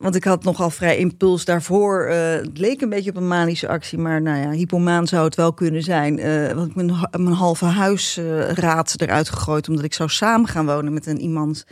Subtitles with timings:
[0.00, 2.04] Want ik had nogal vrij impuls daarvoor.
[2.04, 5.34] eh, het leek een beetje op een manische actie, maar nou ja, hypomaan zou het
[5.34, 6.18] wel kunnen zijn.
[6.18, 10.92] Eh, want ik mijn, mijn halve huisraad eruit gegooid, omdat ik zou samen gaan wonen
[10.92, 11.64] met een iemand.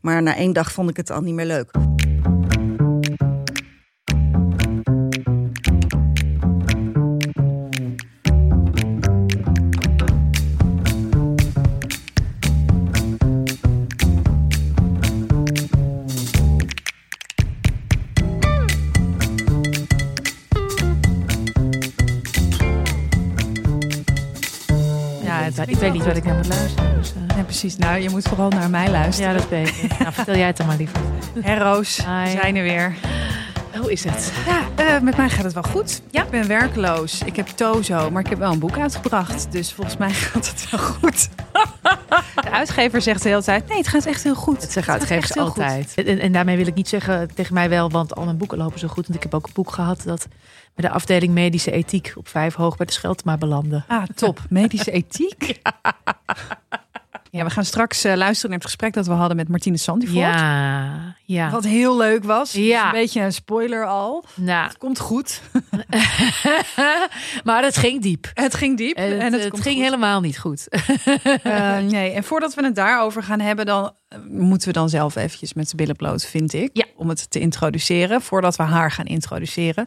[0.00, 1.70] Maar na één dag vond ik het al niet meer leuk.
[27.66, 27.86] Precies.
[27.86, 29.32] Nou, je moet vooral naar mij luisteren.
[29.32, 29.98] ja, dat weet ik.
[29.98, 31.00] Nou, vertel jij het dan maar liever.
[31.40, 32.94] Hè, Roos, we zijn er weer.
[33.80, 34.32] Hoe is het?
[34.46, 36.02] Ja, eh, met mij gaat het wel goed.
[36.10, 36.22] Ja.
[36.22, 37.22] Ik ben werkloos.
[37.24, 39.52] Ik heb Tozo, maar ik heb wel een boek uitgebracht.
[39.52, 41.28] Dus volgens mij gaat het wel goed.
[42.42, 44.62] De uitgever zegt de hele tijd, nee, het gaat echt heel goed.
[44.62, 45.94] Het zeggen uitgevers altijd.
[45.94, 48.78] En, en daarmee wil ik niet zeggen tegen mij wel, want al mijn boeken lopen
[48.78, 49.06] zo goed.
[49.06, 50.28] Want ik heb ook een boek gehad dat
[50.74, 53.84] met de afdeling medische ethiek op vijf hoog bij de Scheltema belandde.
[53.88, 54.40] Ah, top.
[54.48, 55.60] Medische ethiek.
[55.62, 55.94] Ja.
[57.44, 60.18] We gaan straks eh, luisteren naar het gesprek dat we hadden met Martine Sandivoort.
[60.18, 61.50] Ja, ja.
[61.50, 62.52] Wat heel leuk was.
[62.52, 62.86] Dus Ja.
[62.86, 64.24] Een beetje een spoiler al.
[64.34, 65.40] Nou, Het komt goed.
[67.44, 68.30] maar het ging diep.
[68.34, 68.96] Het ging diep.
[68.96, 69.84] En het, en het, ging goed.
[69.84, 70.68] helemaal niet goed.
[71.42, 75.16] Eh, nee, en voordat we het daarover gaan hebben, dan eh, moeten we dan zelf
[75.16, 76.70] eventjes met de billen bloot, vind ik.
[76.72, 76.84] Ja.
[76.96, 79.86] Om het te introduceren, voordat we haar gaan introduceren.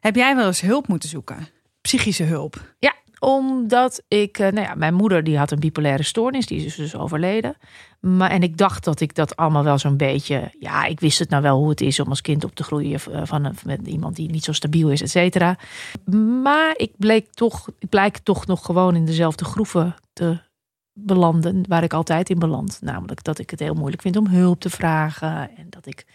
[0.00, 1.48] Heb jij wel eens hulp moeten zoeken?
[1.80, 2.74] Psychische hulp.
[2.78, 6.74] Ja, omdat ik, eh, nou ja, mijn moeder die had een bipolaire stoornis, die is
[6.74, 7.56] dus overleden.
[8.00, 11.28] Maar, en ik dacht dat ik dat allemaal wel zo'n beetje, ja, ik wist het
[11.28, 13.86] nou wel hoe het is om als kind op te groeien eh, van een, met
[13.86, 15.56] iemand die niet zo stabiel is, et cetera.
[16.42, 20.38] Maar ik bleek toch, ik blijk toch nog gewoon in dezelfde groeven te
[20.92, 22.78] belanden waar ik altijd in beland.
[22.80, 26.06] Namelijk dat ik het heel moeilijk vind om hulp te vragen en dat ik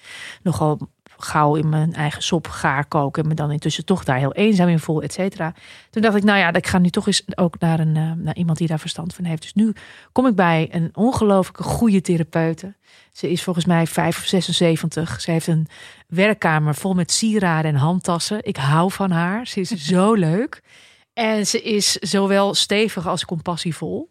[0.42, 0.90] nogal
[1.24, 4.68] gauw in mijn eigen sop gaar koken en me dan intussen toch daar heel eenzaam
[4.68, 5.54] in voel, et cetera.
[5.90, 8.36] Toen dacht ik, nou ja, ik ga nu toch eens ook naar, een, eh, naar
[8.36, 9.42] iemand die daar verstand van heeft.
[9.42, 9.74] Dus nu
[10.12, 12.74] kom ik bij een ongelooflijke goede therapeute.
[13.12, 15.22] Ze is volgens mij 5 of 76.
[15.22, 15.68] Ze heeft een
[16.08, 18.40] werkkamer vol met sieraden en handtassen.
[18.42, 19.48] Ik hou van haar.
[19.48, 20.62] Ze is zo leuk.
[21.14, 24.10] En ze is zowel stevig als compassievol.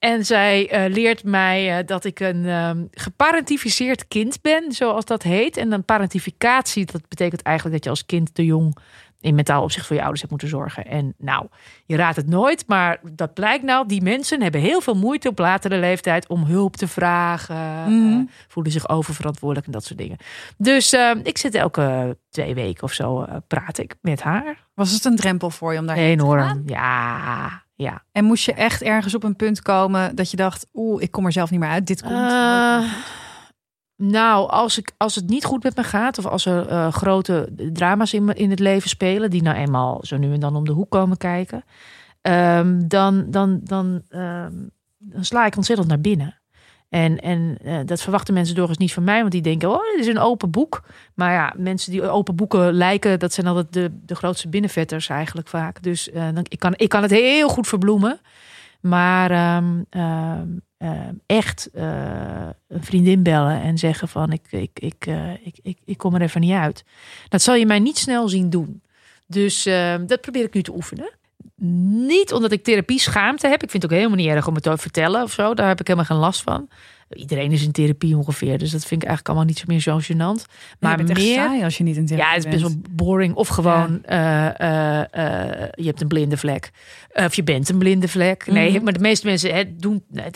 [0.00, 5.22] En zij eh, leert mij eh, dat ik een ehm geparentificeerd kind ben, zoals dat
[5.22, 5.56] heet.
[5.56, 8.76] En een parentificatie, dat betekent eigenlijk dat je als kind te jong
[9.20, 10.86] in mentaal opzicht voor je ouders hebt moeten zorgen.
[10.86, 11.46] En nou,
[11.86, 15.38] je raadt het nooit, maar dat blijkt nou, die mensen hebben heel veel moeite op
[15.38, 17.56] latere leeftijd om hulp te vragen.
[17.92, 18.12] Mhm.
[18.12, 20.16] eh, voelen zich oververantwoordelijk en dat soort dingen.
[20.56, 24.66] Dus eh, ik zit elke twee weken of zo, praat ik met haar.
[24.74, 26.62] Was het een drempel voor je om daarheen te gaan?
[26.66, 28.02] Ja, ja.
[28.12, 31.26] En moest je echt ergens op een punt komen dat je dacht, oeh, ik kom
[31.26, 31.86] er zelf niet meer uit.
[31.86, 32.14] Dit komt.
[32.14, 32.92] Eh,
[33.96, 37.48] nou, als, ik, als het niet goed met me gaat, of als er eh, grote
[37.72, 40.64] drama's in, me, in het leven spelen, die nou eenmaal zo nu en dan om
[40.64, 41.64] de hoek komen kijken,
[42.20, 44.54] ehm, dan, dan, dan, ehm,
[44.98, 46.39] dan sla ik ontzettend naar binnen.
[46.90, 50.00] En, en eh, dat verwachten mensen doorgaans niet van mij, want die denken, oh, dit
[50.00, 50.82] is een open boek.
[51.14, 55.48] Maar ja, mensen die open boeken lijken, dat zijn altijd de, de grootste binnenvetters eigenlijk
[55.48, 55.82] vaak.
[55.82, 58.20] Dus eh, dan, ik, kan, ik kan het heel goed verbloemen.
[58.80, 65.06] Maar ehm, ehm, ehm, echt eh, een vriendin bellen en zeggen van ik, ik, ik,
[65.06, 66.84] eh, ik, ik, ik kom er even niet uit.
[67.28, 68.82] Dat zal je mij niet snel zien doen.
[69.26, 71.10] Dus ehm, dat probeer ik nu te oefenen.
[72.06, 73.62] Niet omdat ik therapie schaamte heb.
[73.62, 75.54] Ik vind het ook helemaal niet erg om het te vertellen of zo.
[75.54, 76.68] Daar heb ik helemaal geen last van.
[77.08, 78.58] Iedereen is in therapie ongeveer.
[78.58, 80.44] Dus dat vind ik eigenlijk allemaal niet zo meer zo gênant.
[80.78, 81.34] Maar meer...
[81.34, 83.34] saai als je niet in therapie Ja, het is best wel boring.
[83.34, 86.70] Of gewoon, eh, eh, eh, je hebt een blinde vlek.
[87.12, 88.46] Of je bent een blinde vlek.
[88.46, 88.84] Nee, Mhm.
[88.84, 90.04] maar de meeste mensen hè, doen...
[90.10, 90.30] nee,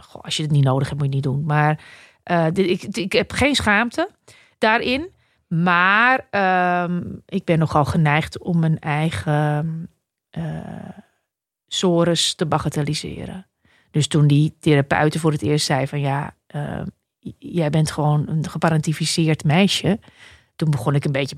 [0.00, 1.44] goh, als je het niet nodig hebt, moet je het niet doen.
[1.46, 1.80] Maar
[2.52, 4.10] dit, ik, ik heb geen schaamte
[4.58, 5.10] daarin.
[5.48, 9.88] Maar ehm, ik ben nogal geneigd om mijn eigen
[11.66, 13.46] sores te bagatelliseren.
[13.90, 16.82] Dus toen die therapeuten voor het eerst zei van ja, eh,
[17.38, 19.98] jij bent gewoon een geparentificeerd meisje.
[20.56, 21.36] Toen begon ik een beetje.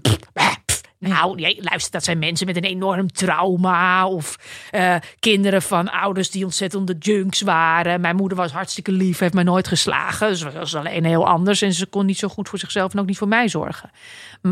[1.09, 4.07] Nou, nee, luister, dat zijn mensen met een enorm trauma.
[4.09, 4.39] Of
[4.71, 8.01] eh, kinderen van ouders die ontzettende junks waren.
[8.01, 10.29] Mijn moeder was hartstikke lief, heeft mij nooit geslagen.
[10.29, 11.63] Dus ze was alleen heel anders.
[11.63, 13.91] En ze kon niet zo goed voor zichzelf en ook niet voor mij zorgen.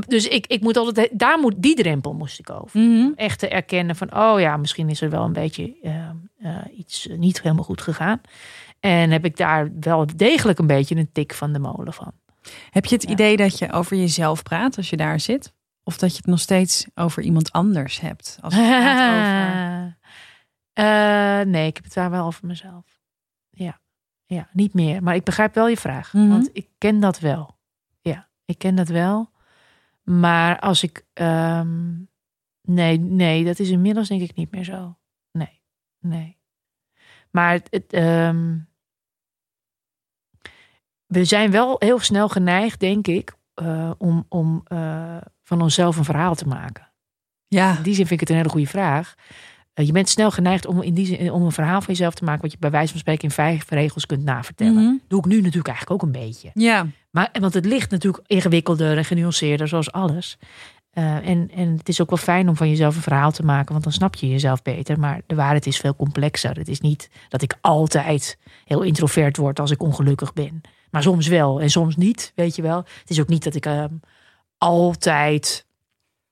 [0.07, 2.81] Dus ik, ik moet altijd, daar moet, die drempel moest ik over.
[2.81, 3.09] Mhm.
[3.17, 5.95] Echt te erkennen van, oh ja, misschien is er wel een beetje eh,
[6.39, 8.21] eh, iets niet helemaal goed gegaan.
[8.81, 12.13] En heb ik daar wel degelijk een beetje een tik van de molen van.
[12.71, 13.11] Heb je het Ja.
[13.11, 15.53] idee dat je over jezelf praat als je daar zit?
[15.83, 18.39] Of dat je het nog steeds over iemand anders hebt?
[18.41, 19.99] Als het gaat over...
[20.73, 23.01] Eh, nee, ik heb het daar wel over mezelf.
[23.51, 23.81] Ja.
[24.27, 25.03] ja, niet meer.
[25.03, 26.13] Maar ik begrijp wel je vraag.
[26.13, 26.29] Mhm.
[26.29, 27.59] Want ik ken dat wel.
[28.01, 29.31] Ja, ik ken dat wel.
[30.03, 31.07] Maar als ik.
[31.13, 31.93] ehm,
[32.63, 34.99] nee, nee, dat is inmiddels denk ik niet meer zo.
[35.33, 35.63] Nee,
[35.99, 36.39] nee.
[37.31, 38.59] Maar het, het, ehm,
[41.07, 45.17] we zijn wel heel snel geneigd, denk ik, eh, om, om eh,
[45.51, 46.89] van onszelf een verhaal te maken.
[47.49, 47.77] Ja.
[47.77, 49.15] In die zin vind ik het een hele goede vraag.
[49.75, 52.25] Eh, je bent snel geneigd om, in die zin, om een verhaal van jezelf te
[52.25, 54.83] maken, wat je bij wijze van spreken in vijf regels kunt navertellen.
[54.83, 54.95] Mhm.
[55.09, 56.51] Doe ik nu natuurlijk eigenlijk ook een beetje.
[56.55, 56.87] Ja.
[57.11, 60.39] Maar, want het ligt natuurlijk ingewikkelder en genuanceerder, zoals alles.
[60.91, 63.73] Eh, en, en het is ook wel fijn om van jezelf een verhaal te maken,
[63.73, 64.99] want dan snap je jezelf beter.
[64.99, 66.57] Maar de waarheid is veel complexer.
[66.57, 70.61] Het is niet dat ik altijd heel introvert word als ik ongelukkig ben.
[70.91, 72.77] Maar soms wel en soms niet, weet je wel.
[72.77, 73.95] Het is ook niet dat ik ehm,
[74.65, 75.67] altijd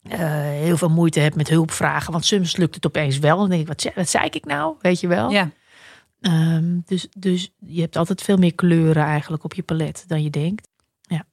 [0.03, 2.13] eh, heel veel moeite heb met hulp vragen.
[2.13, 3.39] Want soms lukt het opeens wel.
[3.39, 4.75] Dan denk ik, wat, ze- wat zei ik nou?
[4.81, 5.31] Weet je wel?
[5.31, 5.51] Ja.
[6.21, 10.31] Ehm, dus, dus je hebt altijd veel meer kleuren eigenlijk op je palet dan je
[10.31, 10.69] denkt.
[11.03, 11.25] Ja.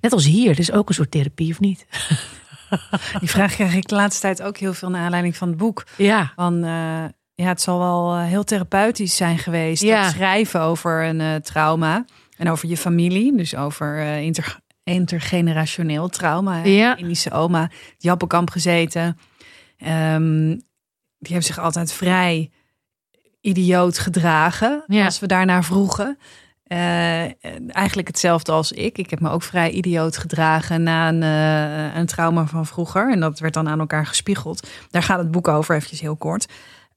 [0.00, 1.86] Net als hier, dus ook een soort therapie of niet?
[3.20, 5.84] Die vraag krijg ik de laatste tijd ook heel veel naar aanleiding van het boek.
[5.96, 6.32] Ja.
[6.34, 9.82] Van, eh, ja, het zal wel eh, heel therapeutisch zijn geweest.
[9.82, 10.10] Ja.
[10.10, 12.04] Schrijven over een trauma.
[12.36, 13.36] En over je familie.
[13.36, 16.64] Dus over inter, intergenerationeel trauma.
[16.64, 16.96] Ja.
[16.96, 17.70] Indische oma.
[17.98, 18.10] Die
[18.50, 19.18] gezeten.
[19.78, 20.48] Ehm,
[21.18, 22.50] die heeft zich altijd vrij
[23.40, 24.84] idioot gedragen.
[24.86, 25.04] Ja.
[25.04, 26.18] Als we daarnaar vroegen.
[26.62, 28.98] Eh, eigenlijk hetzelfde als ik.
[28.98, 33.12] Ik heb me ook vrij idioot gedragen na een, eh, een trauma van vroeger.
[33.12, 34.68] En dat werd dan aan elkaar gespiegeld.
[34.90, 36.46] Daar gaat het boek over, eventjes heel kort.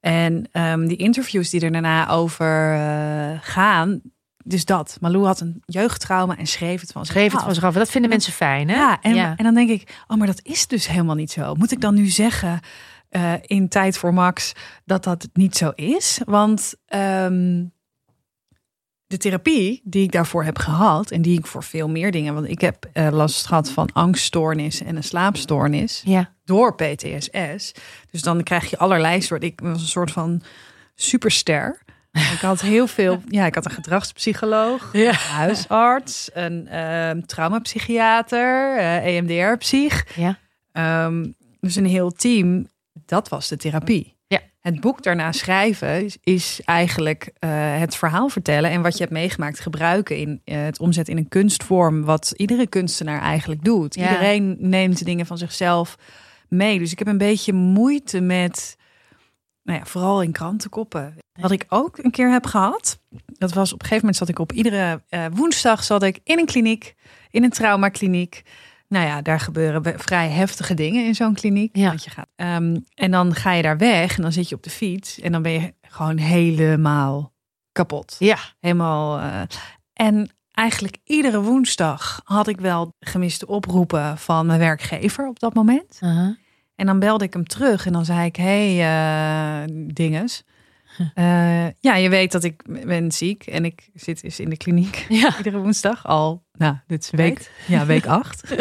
[0.00, 4.00] En ehm, die interviews die er daarna over eh, gaan.
[4.50, 4.96] Dus dat.
[5.00, 7.44] Malou had een jeugdtrauma en schreef het van zich Schreef het af.
[7.44, 7.74] van zich af.
[7.74, 8.74] Dat vinden mensen fijn, hè?
[8.74, 11.54] Ja, en, en dan denk ik, oh, maar dat is dus helemaal niet zo.
[11.54, 12.60] Moet ik dan nu zeggen
[13.08, 14.52] eh, in Tijd voor Max
[14.84, 16.20] dat dat niet zo is?
[16.24, 17.64] Want ehm,
[19.06, 22.48] de therapie die ik daarvoor heb gehad en die ik voor veel meer dingen, want
[22.48, 26.32] ik heb eh, last gehad van angststoornis en een slaapstoornis Ja.
[26.44, 27.72] door PTSS.
[28.10, 29.42] Dus dan krijg je allerlei soort.
[29.42, 30.42] Ik was een soort van
[30.94, 31.82] superster.
[32.12, 33.20] Ik had heel veel.
[33.28, 35.08] Ja, ik had een gedragspsycholoog, Ja.
[35.08, 40.16] een huisarts, een ehm traumapsychiater, eh EMDR-psych.
[40.16, 40.38] Ja.
[40.72, 41.26] Ehm,
[41.60, 42.68] dus een heel team.
[43.06, 44.16] Dat was de therapie.
[44.26, 44.40] Ja.
[44.60, 49.12] Het boek daarna schrijven is, is eigenlijk eh, het verhaal vertellen en wat je hebt
[49.12, 53.94] meegemaakt gebruiken in eh, het omzetten in een kunstvorm, wat iedere kunstenaar eigenlijk doet.
[53.94, 54.08] Ja.
[54.08, 55.96] Iedereen neemt dingen van zichzelf
[56.48, 56.78] mee.
[56.78, 58.76] Dus ik heb een beetje moeite met,
[59.70, 61.16] nou ja, vooral in krantenkoppen.
[61.40, 64.38] Wat ik ook een keer heb gehad, dat was op een gegeven moment zat ik
[64.38, 66.94] op iedere eh, woensdag zat ik in een kliniek,
[67.30, 68.42] in een traumakliniek.
[68.88, 71.76] Nou ja, daar gebeuren be- vrij heftige dingen in zo'n kliniek.
[71.76, 71.92] Ja.
[71.92, 74.70] Je gaat, ehm, en dan ga je daar weg en dan zit je op de
[74.70, 77.32] fiets en dan ben je gewoon helemaal
[77.72, 78.16] kapot.
[78.18, 78.36] Ja.
[78.60, 79.18] Helemaal.
[79.18, 79.40] eh,
[79.92, 85.98] en eigenlijk iedere woensdag had ik wel gemiste oproepen van mijn werkgever op dat moment.
[86.80, 90.42] En dan belde ik hem terug en dan zei ik: Hey, eh, dinges.
[91.14, 95.06] Eh, ja, je weet dat ik ben ziek en ik zit dus in de kliniek
[95.08, 95.36] Ja.
[95.36, 96.44] iedere woensdag al.
[96.52, 98.54] Nou, dit is week, ja, week acht.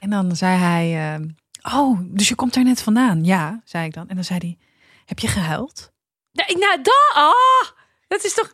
[0.00, 1.26] en dan zei hij: eh,
[1.74, 3.24] Oh, dus je komt daar net vandaan?
[3.24, 4.08] Ja, zei ik dan.
[4.08, 4.58] En dan zei hij:
[5.04, 5.92] Heb je gehuild?
[6.32, 7.68] Nee, nou, dat, ah,
[8.08, 8.50] dat is toch...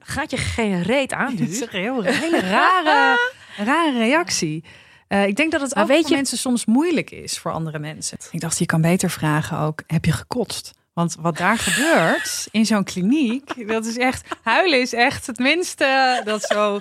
[0.00, 3.18] Gaat je geen reet aan, Dit is een heel, hele rare,
[3.56, 4.64] rare reactie.
[5.08, 7.52] Eh, ik denk dat het Maar ook weet voor je- mensen soms moeilijk is voor
[7.52, 8.18] andere mensen.
[8.30, 10.72] Ik dacht, je kan beter vragen ook, heb je gekotst?
[10.92, 14.28] Want wat daar gebeurt in zo'n kliniek, dat is echt...
[14.42, 16.20] Huilen is echt het minste.
[16.24, 16.80] Dat zo...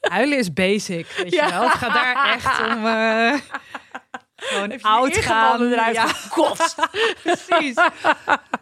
[0.00, 1.62] Huilen is basic, weet je wel.
[1.62, 2.86] Het gaat daar echt om...
[2.86, 3.32] eh
[4.36, 5.62] gewoon oud gaan.
[5.72, 6.06] eruit Ja.
[6.06, 6.74] gekotst.
[7.22, 7.74] Precies.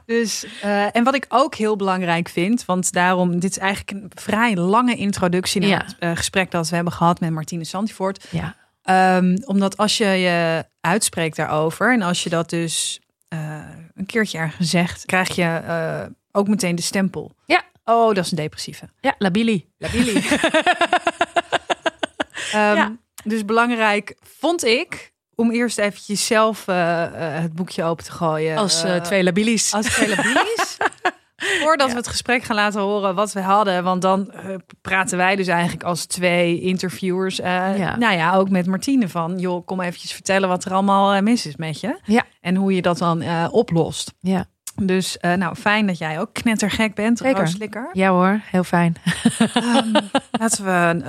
[0.07, 4.11] Dus, eh, en wat ik ook heel belangrijk vind, want daarom, dit is eigenlijk een
[4.14, 5.85] vrij lange introductie naar Ja.
[5.99, 8.26] het gesprek dat we hebben gehad met Martine Santivoort.
[8.30, 8.54] Ja.
[8.87, 13.61] Ehm, omdat als je je uitspreekt daarover en als je dat dus eh,
[13.95, 16.02] een keertje ergens zegt, krijg je eh,
[16.33, 17.33] ook meteen de stempel.
[17.47, 17.62] Ja.
[17.85, 18.88] Oh, dat is een depressieve.
[19.00, 19.66] Ja, labili.
[19.78, 20.25] Labili.
[22.52, 22.97] Ehm, Ja.
[23.25, 28.57] Dus belangrijk vond ik om eerst eventjes zelf eh, het boekje open te gooien.
[28.57, 29.73] Als twee labilis.
[29.73, 30.75] als twee labilis.
[31.37, 33.85] Voordat we het gesprek gaan laten horen wat we hadden.
[33.85, 37.40] Want dan eh, praten wij dus eigenlijk als twee interviewers.
[37.40, 37.97] eh, Ja.
[37.97, 39.38] Nou ja, ook met Martine van...
[39.38, 41.99] joh, kom eventjes vertellen wat er allemaal eh, mis is met je.
[42.05, 42.25] Ja.
[42.40, 44.14] En hoe je dat dan oplost.
[44.21, 44.45] Ja.
[44.83, 47.21] Dus nou, fijn dat jij ook knettergek bent.
[47.21, 47.88] Roos Slikker.
[47.93, 48.95] ja hoor, heel fijn.
[49.38, 49.93] Ehm,
[50.40, 51.02] laten we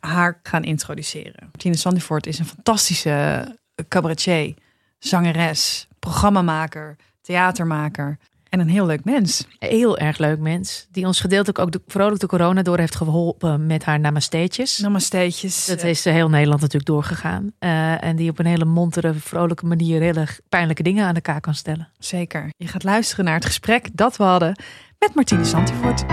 [0.00, 1.34] haar gaan introduceren.
[1.40, 3.46] Martine Sandivoort is een fantastische
[3.88, 4.54] cabaretier,
[4.98, 8.18] zangeres, programmamaker, theatermaker.
[8.56, 9.46] En een heel leuk mens.
[9.58, 10.86] Heel erg leuk mens.
[10.90, 14.78] Die ons gedeeltelijk ook de, vrolijk de corona door heeft geholpen met haar namasteetjes.
[14.78, 15.66] Namasteetjes.
[15.66, 17.52] Dat is heel Nederland natuurlijk doorgegaan.
[17.60, 21.54] Uh, en die op een hele montere, vrolijke manier hele pijnlijke dingen aan elkaar kan
[21.54, 21.88] stellen.
[21.98, 22.50] Zeker.
[22.56, 24.58] Je gaat luisteren naar het gesprek dat we hadden
[24.98, 26.04] met Martine Santivoort.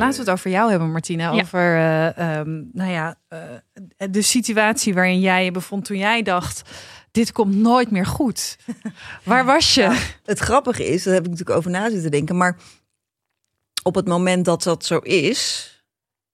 [0.00, 1.32] Laten we het over jou hebben, Martina.
[1.32, 1.40] Ja.
[1.40, 3.38] Over uh, um, nou ja, uh,
[4.10, 6.70] de situatie waarin jij je bevond toen jij dacht:
[7.10, 8.56] dit komt nooit meer goed.
[9.24, 9.80] Waar was je?
[9.80, 12.56] Ja, het grappige is, daar heb ik natuurlijk over na zitten denken, maar
[13.82, 15.68] op het moment dat dat zo is,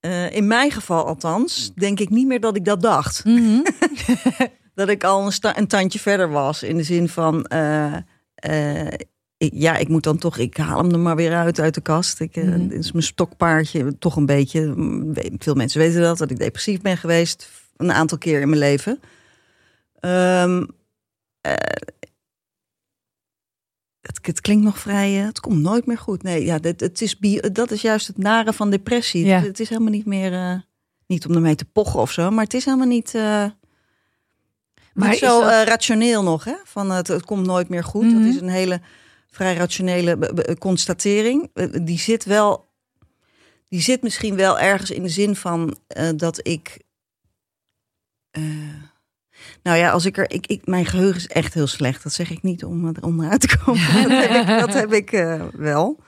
[0.01, 3.25] uh, in mijn geval althans, denk ik niet meer dat ik dat dacht.
[3.25, 3.35] Mhm.
[3.35, 3.45] Mm
[4.05, 4.47] -hmm.
[4.73, 7.45] dat ik al een, een, tandje verder was in de zin van.
[9.37, 11.81] Ik, ja, ik moet dan toch, ik haal hem er maar weer uit uit de
[11.81, 12.19] kast.
[12.19, 12.69] Ik, mm.
[12.71, 14.73] uh, is mijn stokpaardje toch een beetje.
[15.37, 17.49] Veel mensen weten dat, dat ik depressief ben geweest.
[17.77, 18.99] Een aantal keer in mijn leven.
[20.01, 20.59] Um,
[21.47, 21.53] uh,
[24.01, 25.19] het, het, klinkt nog vrij.
[25.19, 26.23] Uh, het komt nooit meer goed.
[26.23, 27.17] Nee, ja, het, het is,
[27.51, 29.25] dat is juist het nare van depressie.
[29.25, 29.35] Ja.
[29.37, 30.33] Het, het, is helemaal niet meer.
[30.33, 30.55] eh,
[31.07, 33.15] niet om ermee te pochen of zo, maar het is helemaal niet.
[33.15, 33.45] eh,
[34.93, 36.55] Maar niet zo dat- eh, rationeel nog, hè?
[36.63, 38.05] Van het, het komt nooit meer goed.
[38.05, 38.13] Mhm.
[38.13, 38.81] Dat is een hele
[39.37, 41.49] vrij rationele be- be- constatering.
[41.53, 42.67] Eh, Die zit wel,
[43.69, 46.79] die zit misschien wel ergens in de zin van eh, dat ik.
[48.31, 48.43] eh,
[49.63, 50.31] nou ja, als ik er.
[50.31, 52.03] Ik, ik, mijn geheugen is echt heel slecht.
[52.03, 53.93] Dat zeg ik niet om er onderuit te komen.
[54.09, 55.99] dat heb ik, dat heb ik eh, wel.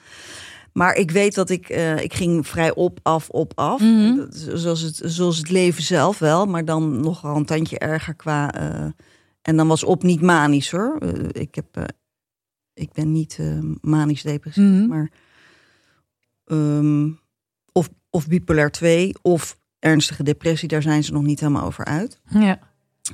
[0.73, 1.69] Maar ik weet dat ik.
[1.69, 3.81] eh, ik ging vrij op, af, op, af.
[3.81, 4.25] Mhm.
[4.31, 6.45] Zoals, het, zoals het leven zelf wel.
[6.45, 8.53] Maar dan nogal een tandje erger qua.
[8.53, 8.85] eh,
[9.41, 10.97] en dan was op niet manisch hoor.
[10.99, 11.83] Eh, ik, heb, eh,
[12.79, 14.63] ik ben niet eh, manisch depressief.
[14.63, 14.87] Mhm.
[14.87, 15.11] Maar.
[16.45, 17.11] ehm,
[17.71, 20.67] of, of bipolair 2 of ernstige depressie.
[20.67, 22.19] Daar zijn ze nog niet helemaal over uit.
[22.29, 22.59] Ja.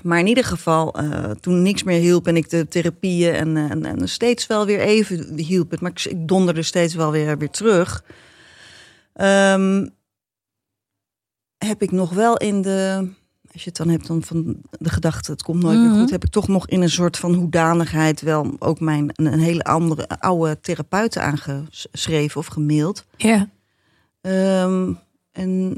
[0.04, 3.86] Maar in ieder geval, eh, toen niks meer hielp en ik de therapieën en, en,
[3.86, 7.50] en steeds wel weer even hielp het, maar ik, ik donderde steeds wel weer, weer
[7.50, 8.04] terug.
[9.14, 9.88] Ehm,
[11.58, 13.10] heb ik nog wel in de,
[13.56, 15.90] als je het dan hebt dan van de gedachte, het komt nooit Mhm.
[15.90, 19.34] meer goed, heb ik toch nog in een soort van hoedanigheid wel ook mijn een,
[19.34, 23.06] een hele andere oude therapeuten aangeschreven of gemaild.
[23.18, 23.50] Ja.
[24.22, 24.94] Ehm,
[25.32, 25.78] en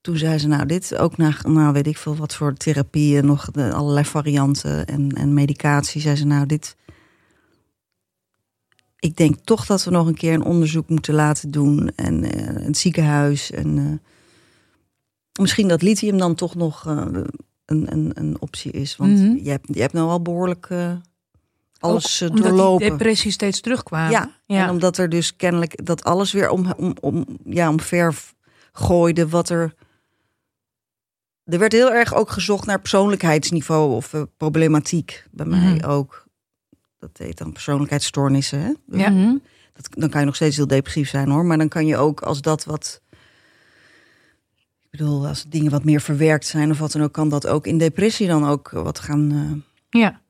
[0.00, 3.50] toen zei ze, nou, dit ook na, nou weet ik veel wat voor therapieën, nog
[3.50, 6.00] de, allerlei varianten en, en medicatie.
[6.00, 6.76] Zei ze, nou, dit.
[8.98, 11.90] Ik denk toch dat we nog een keer een onderzoek moeten laten doen.
[11.96, 13.50] En eh, het ziekenhuis.
[13.50, 14.12] En eh,
[15.40, 17.06] misschien dat lithium dan toch nog eh,
[17.66, 18.96] een, een, een optie is.
[18.96, 19.36] Want Mhm.
[19.44, 20.92] je, hebt, je hebt nou al behoorlijk eh,
[21.78, 22.88] alles eh, Omdat die doorlopen.
[22.88, 24.10] depressie steeds terugkwamen.
[24.10, 24.64] Ja, ja.
[24.64, 28.22] en omdat er dus kennelijk dat alles weer om, om, om, ja, omver
[28.72, 29.74] gooide wat er...
[31.44, 35.26] Er werd heel erg ook gezocht naar persoonlijkheidsniveau of problematiek.
[35.30, 35.84] Bij mij Mhm.
[35.90, 36.24] ook.
[36.98, 38.60] Dat heet dan persoonlijkheidsstoornissen.
[38.60, 38.72] Hè?
[38.98, 39.10] Ja.
[39.10, 39.36] Mhm.
[39.72, 41.44] Dat, dan kan je nog steeds heel depressief zijn hoor.
[41.44, 43.00] Maar dan kan je ook als dat wat...
[44.94, 47.12] Ik bedoel, als dingen wat meer verwerkt zijn of wat dan ook...
[47.12, 49.32] kan dat ook in depressie dan ook wat gaan...
[49.32, 50.20] eh, ja.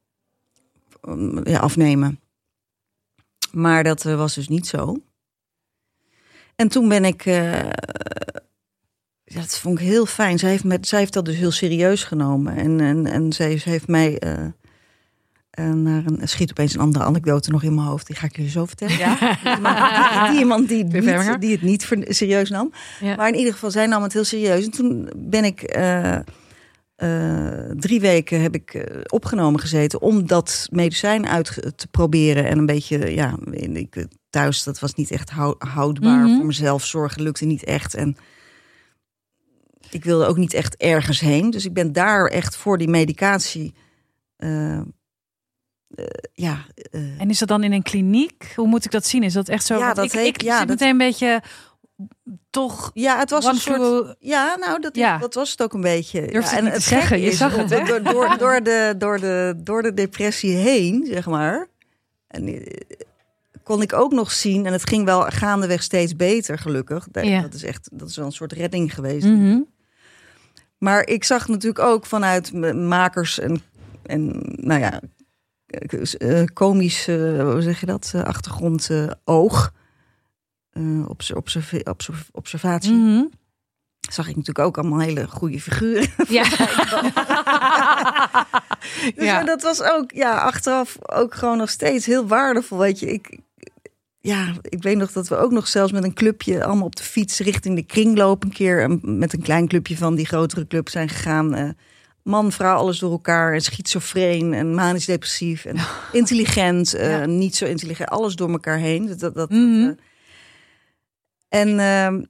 [1.03, 2.21] um, ja, afnemen.
[3.53, 4.99] Maar dat eh, was dus niet zo.
[6.57, 7.27] En toen ben ik.
[7.27, 7.71] eh,
[9.25, 10.39] dat vond ik heel fijn.
[10.39, 12.57] Zij heeft, met, zij heeft dat dus heel serieus genomen.
[12.57, 14.21] En, en, en zij heeft mij.
[15.57, 18.07] Naar een, schiet opeens een andere anekdote nog in mijn hoofd.
[18.07, 18.97] Die ga ik jullie zo vertellen.
[18.99, 19.17] Ja.
[19.45, 21.31] Die, die iemand die, het Cliffhanger.
[21.31, 22.73] niet, die het niet ver- serieus nam.
[23.01, 23.17] Ja.
[23.17, 24.65] Maar in ieder geval, zij nam het heel serieus.
[24.65, 26.15] En toen ben ik eh,
[26.95, 32.45] eh, drie weken heb ik eh, opgenomen gezeten om dat medicijn uit te proberen.
[32.49, 33.37] En een beetje, ja,
[33.73, 36.25] ik, thuis, dat was niet echt hou- houdbaar.
[36.27, 36.37] Mhm.
[36.37, 37.95] Voor mezelf zorgen lukte niet echt.
[37.95, 38.17] En
[39.91, 41.51] ik wilde ook niet echt ergens heen.
[41.51, 43.75] Dus ik ben daar echt voor die medicatie.
[44.37, 44.81] eh,
[45.95, 48.53] eh, ja, eh, En is dat dan in een kliniek?
[48.57, 49.23] Hoe moet ik dat zien?
[49.23, 49.75] Is dat echt zo?
[49.79, 51.43] Ja, Want dat ik, heet- ik ja, zit dat- meteen een beetje
[52.51, 52.91] toch.
[52.95, 54.17] ja, het was een soort.
[54.19, 55.19] Ja, nou, dat, Ja.
[55.19, 56.21] dat was het ook een beetje.
[56.33, 57.85] Ja, het niet te zeggen, je zag het, hè?
[57.85, 61.67] Door, door, door, de, door, de, door de depressie heen, zeg maar.
[62.27, 62.67] En, eh,
[63.63, 67.07] kon ik ook nog zien, en het ging wel gaandeweg steeds beter, gelukkig.
[67.11, 67.41] Dat, Ja.
[67.41, 69.27] dat is echt, dat is wel een soort redding geweest.
[69.27, 69.61] Mhm.
[70.79, 73.63] Maar ik zag natuurlijk ook vanuit makers en,
[74.03, 75.01] en nou ja,
[76.53, 77.17] komisch, eh,
[77.53, 79.73] hoe zeg je dat, eh, achtergrond eh, oog.
[80.71, 82.93] eh, obs- observe- observ- observatie.
[82.93, 83.25] Mhm.
[84.11, 86.09] Zag ik natuurlijk ook allemaal hele goede figuren.
[86.29, 86.45] Ja.
[89.15, 89.45] Dus Ja.
[89.45, 92.79] dat was ook, ja, achteraf ook gewoon nog steeds heel waardevol.
[92.79, 93.39] Weet je, ik,
[94.21, 97.03] ja, ik weet nog dat we ook nog zelfs met een clubje allemaal op de
[97.03, 100.89] fiets richting de kringloop een keer en met een klein clubje van die grotere club
[100.89, 101.55] zijn gegaan.
[101.55, 101.69] eh,
[102.25, 103.53] man, vrouw, alles door elkaar.
[103.55, 105.65] En schizofreen en manisch depressief.
[105.65, 105.77] En
[106.13, 107.27] intelligent, eh, Ja.
[107.27, 108.09] niet zo intelligent.
[108.09, 109.07] Alles door elkaar heen.
[109.07, 109.83] Dat, dat, dat, Mhm.
[109.83, 112.23] eh, en, ehm,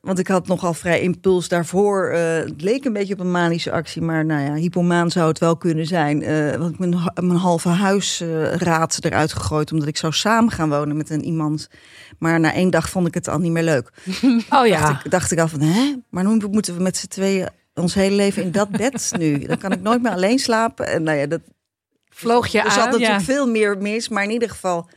[0.00, 2.08] want ik had nogal vrij impuls daarvoor.
[2.10, 4.02] eh, het leek een beetje op een manische actie.
[4.02, 6.18] Maar nou ja, hypomaan zou het wel kunnen zijn.
[6.58, 9.72] want ik mijn, mijn halve huisraad eruit gegooid.
[9.72, 11.68] Omdat ik zou samen gaan wonen met een iemand.
[12.18, 13.90] Maar na één dag vond ik het al niet meer leuk.
[14.50, 14.80] Oh ja.
[14.80, 15.94] Dacht, ik, dacht ik al van, hè?
[16.10, 19.38] Maar nu moeten we met z'n tweeën ons hele leven in dat bed nu.
[19.38, 20.86] Dan kan ik nooit meer alleen slapen.
[20.86, 21.40] En nou ja, dat
[22.08, 22.90] Vloog je er zat aan?
[22.90, 23.24] natuurlijk ja.
[23.24, 24.08] veel meer mis.
[24.08, 24.88] Maar in ieder geval,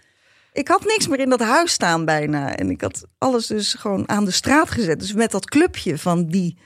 [0.53, 2.55] ik had niks meer in dat huis staan bijna.
[2.55, 5.00] En ik had alles dus gewoon aan de straat gezet.
[5.00, 6.57] Dus met dat clubje van die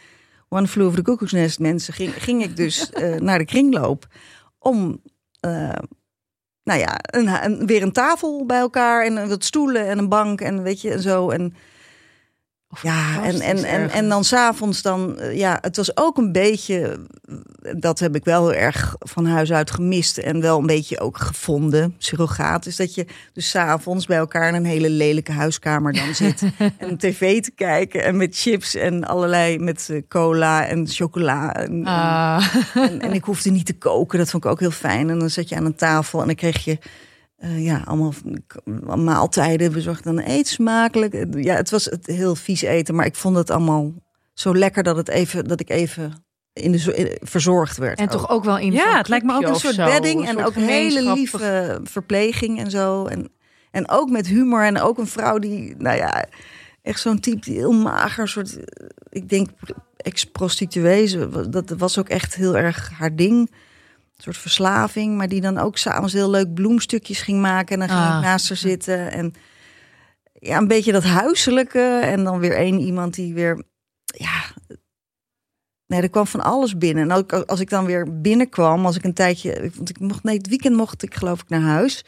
[0.49, 1.93] One Flew Over the Cuckoo's Nest mensen...
[1.93, 4.07] ging, ging ik dus eh, naar de kringloop
[4.59, 5.01] om...
[5.39, 5.69] eh,
[6.63, 10.41] nou ja, een, een- weer een tafel bij elkaar en wat stoelen en een bank
[10.41, 11.29] en weet je en zo.
[11.29, 11.53] En
[12.81, 16.99] ja, en, en, en, en dan s'avonds dan, eh, ja, het was ook een beetje,
[17.61, 20.99] eh, dat heb ik wel heel erg van huis uit gemist en wel een beetje
[20.99, 22.65] ook gevonden, surrogaat.
[22.65, 26.41] is dat je dus s'avonds bij elkaar in een hele lelijke huiskamer dan zit
[26.77, 31.53] en tv te kijken en met chips en allerlei, met eh, cola en chocola.
[31.55, 32.45] En, en- Ah.
[32.75, 35.09] en, en ik hoefde niet te koken, dat vond ik ook heel fijn.
[35.09, 36.77] En dan zat je aan een tafel en dan kreeg je
[37.43, 38.13] eh, ja, allemaal
[38.97, 40.03] maaltijden bezorgd.
[40.03, 41.25] Dan eet smakelijk.
[41.37, 43.93] Ja, het was het heel vies eten, maar ik vond het allemaal
[44.33, 46.13] zo lekker dat, het even, dat ik even
[46.53, 47.99] in de, in- verzorgd werd.
[47.99, 50.27] En toch ook wel in Ja, het lijkt me ook een soort zo, bedding een
[50.27, 53.05] en soort ook hele lieve verpleging en zo.
[53.05, 53.29] En,
[53.71, 56.25] en ook met humor en ook een vrouw die, nou ja,
[56.81, 59.49] echt zo'n type die heel mager, soort, eh, ik denk
[59.97, 61.05] ex-prostituee.
[61.07, 63.51] Ze- Dat was ook echt heel erg haar ding.
[64.23, 67.73] Soort verslaving, maar die dan ook s'avonds heel leuk bloemstukjes ging maken.
[67.81, 68.15] En dan ging Ah.
[68.17, 69.11] ik naast haar zitten.
[69.11, 69.33] En
[70.33, 71.99] ja, een beetje dat huiselijke.
[72.03, 73.63] En dan weer één iemand die weer,
[74.05, 74.41] ja,
[75.87, 77.03] Nee, er kwam van alles binnen.
[77.09, 79.71] En ook als ik dan weer binnenkwam, als ik een tijdje.
[79.75, 82.03] Want ik mocht, nee, het weekend mocht ik geloof ik naar huis.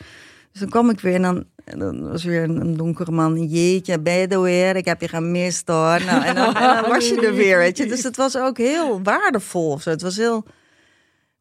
[0.51, 3.45] Dus dan kwam ik weer en dan, en dan was weer een, een donkere man.
[3.47, 4.75] Jeetje, ben je er weer?
[4.75, 6.01] Ik heb je gemist hoor.
[6.05, 7.85] Nou, en, dan, en dan was je er weer, weet je.
[7.85, 9.79] Dus het was ook heel waardevol.
[9.79, 9.89] zo.
[9.89, 10.45] Het was heel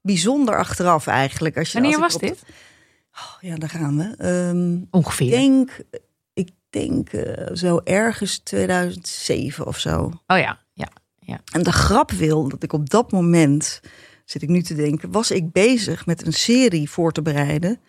[0.04, 1.56] bijzonder achteraf eigenlijk.
[1.56, 2.42] Als je, Wanneer als was dit?
[3.14, 4.14] Oh, ja, daar gaan we.
[4.18, 5.26] Ehm, Ongeveer.
[5.26, 5.70] ik denk,
[6.32, 10.10] ik denk eh, zo ergens 2007 of zo.
[10.26, 11.40] Oh ja, ja.
[11.52, 13.80] En de grap wil dat ik op dat moment,
[14.24, 17.80] zit ik nu te denken, was ik bezig met een serie voor te bereiden.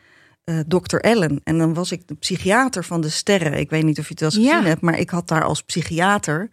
[0.43, 0.95] eh Dr.
[0.97, 1.41] Ellen.
[1.43, 3.54] En dan was ik de psychiater van de sterren.
[3.54, 4.51] Ik weet niet of je het wel eens Ja.
[4.56, 6.49] gezien hebt, maar ik had daar als psychiater,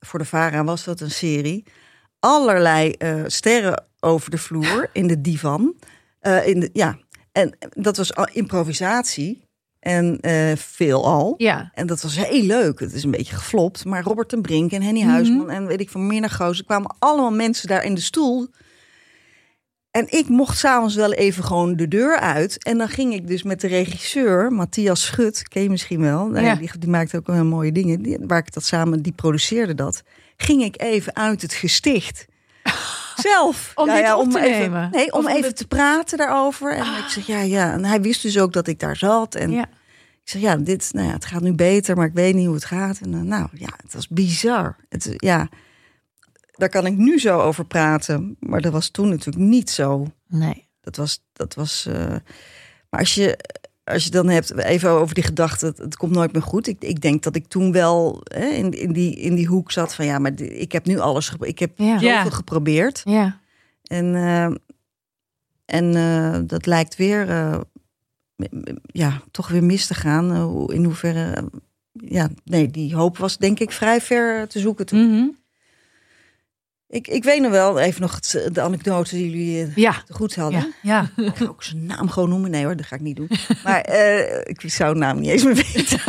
[0.00, 1.64] voor de VARA was dat een serie,
[2.18, 5.74] allerlei eh, sterren over de vloer in de divan.
[6.20, 6.98] Eh, in de, ja,
[7.32, 9.48] en dat was al improvisatie
[9.80, 11.34] en eh veelal.
[11.36, 11.70] Ja.
[11.74, 12.80] En dat was heel leuk.
[12.80, 13.84] Het is een beetje geflopt.
[13.84, 16.64] Maar Robert ten Brink en Henny Huisman en weet ik van Mirna Goos.
[16.64, 18.48] Kwamen allemaal mensen daar in de stoel.
[19.90, 22.64] En ik mocht s'avonds wel even gewoon de deur uit.
[22.64, 26.38] En dan ging ik dus met de regisseur, Matthias Schut, ken je misschien wel.
[26.38, 26.54] Ja.
[26.54, 28.02] die, die maakte ook wel mooie dingen.
[28.02, 30.02] Die, waar ik dat samen, die produceerde dat.
[30.36, 32.26] Ging ik even uit het gesticht.
[33.16, 33.72] Zelf.
[33.74, 34.90] Om dit op te even, nemen?
[34.90, 36.74] Nee, om even dit- te praten daarover.
[36.74, 37.72] En ik zeg, ja, ja.
[37.72, 39.34] En hij wist dus ook dat ik daar zat.
[39.34, 39.62] En ja.
[40.22, 42.54] ik zeg, ja, dit, nou ja, het gaat nu beter, maar ik weet niet hoe
[42.54, 42.98] het gaat.
[42.98, 44.76] En eh, nou, ja, het was bizar.
[44.88, 45.48] Het, is- ja,
[46.50, 50.06] daar kan ik nu zo over praten, maar dat was toen natuurlijk niet zo.
[50.28, 50.68] Nee.
[50.80, 51.86] Dat was, dat was.
[51.86, 52.06] eh,
[52.90, 53.38] maar als je,
[53.84, 56.66] als je dan hebt, even over die gedachte, het, het komt nooit meer goed.
[56.66, 59.94] Ik, ik denk dat ik toen wel hè, in, in, die, in die hoek zat
[59.94, 61.92] van, ja, maar ik heb nu alles, ik heb Ja.
[61.92, 62.30] zoveel Ja.
[62.30, 63.02] geprobeerd.
[63.04, 63.40] Ja.
[63.82, 64.44] En, eh,
[65.64, 67.60] en eh, dat lijkt weer, eh,
[68.82, 70.30] ja, toch weer mis te gaan.
[70.70, 71.50] In hoeverre,
[71.92, 75.10] ja, nee, die hoop was denk ik vrij ver te zoeken toen.
[75.10, 75.28] Mhm.
[76.90, 80.02] Ik, ik weet nog wel, even nog het, de anekdote die jullie eh, Ja.
[80.06, 80.74] te goed hadden.
[80.82, 81.10] Ja.
[81.16, 82.50] Ik ga ook zijn naam gewoon noemen.
[82.50, 83.30] Nee hoor, dat ga ik niet doen.
[83.64, 86.00] Maar eh, ik zou de naam niet eens meer weten.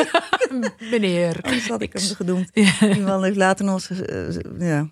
[0.92, 1.40] Meneer.
[1.42, 2.12] Anders had ik hem X.
[2.16, 2.50] genoemd.
[2.54, 2.72] Ja.
[2.80, 4.18] Die man heeft later nog eh,
[4.60, 4.90] ja,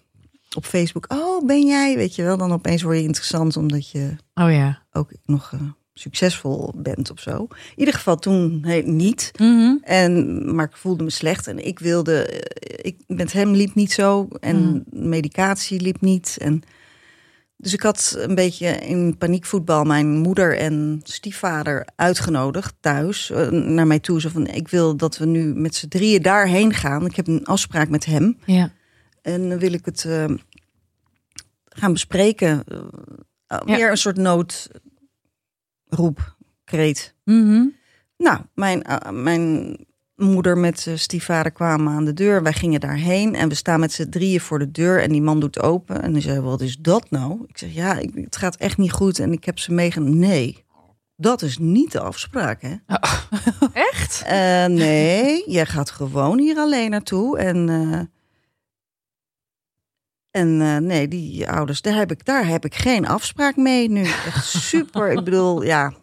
[0.56, 1.06] op Facebook.
[1.14, 1.96] Oh, ben jij?
[1.96, 4.82] Weet je wel, dan opeens word je interessant omdat je Oh ja.
[4.92, 5.54] ook nog
[6.00, 7.48] succesvol bent of zo.
[7.50, 9.32] In ieder geval toen hey, niet.
[9.38, 9.76] Mhm.
[9.82, 13.92] En, maar ik voelde me slecht en ik wilde, eh, ik, met hem liep niet
[13.92, 16.38] zo en medicatie liep niet.
[16.42, 16.62] En,
[17.58, 23.88] dus ik had een beetje in paniekvoetbal mijn moeder en stiefvader uitgenodigd thuis eh, naar
[23.88, 24.22] mij toe.
[24.22, 27.06] Zo van, ik wil dat we nu met z'n drieën daarheen gaan.
[27.06, 28.38] Ik heb een afspraak met hem.
[28.46, 28.72] Ja.
[29.22, 30.26] En dan wil ik het eh,
[31.64, 32.64] gaan bespreken.
[33.48, 33.64] Ja.
[33.66, 34.18] Weer een soort
[35.90, 37.16] noodroep, kreet.
[37.24, 37.66] Mhm.
[38.18, 39.78] Nou, mijn, eh, mijn
[40.16, 42.44] moeder met zijn stiefvader kwamen aan de deur.
[42.44, 45.02] Wij gingen daarheen en we staan met z'n drieën voor de deur.
[45.02, 47.46] En die man doet open en die zei, wat is dat nou?
[47.48, 50.20] Ik zeg, ja, ik, het gaat echt niet goed en ik heb ze meegenomen.
[50.20, 50.64] Nee,
[51.16, 52.76] dat is niet de afspraak, hè?
[53.92, 54.24] Echt?
[54.26, 57.38] Eh, nee, jij gaat gewoon hier alleen naartoe.
[57.38, 58.00] En, eh,
[60.40, 64.02] en eh, nee, die ouders, daar heb, ik, daar heb ik geen afspraak mee nu.
[64.04, 65.12] Echt super.
[65.12, 65.94] ik bedoel, ja.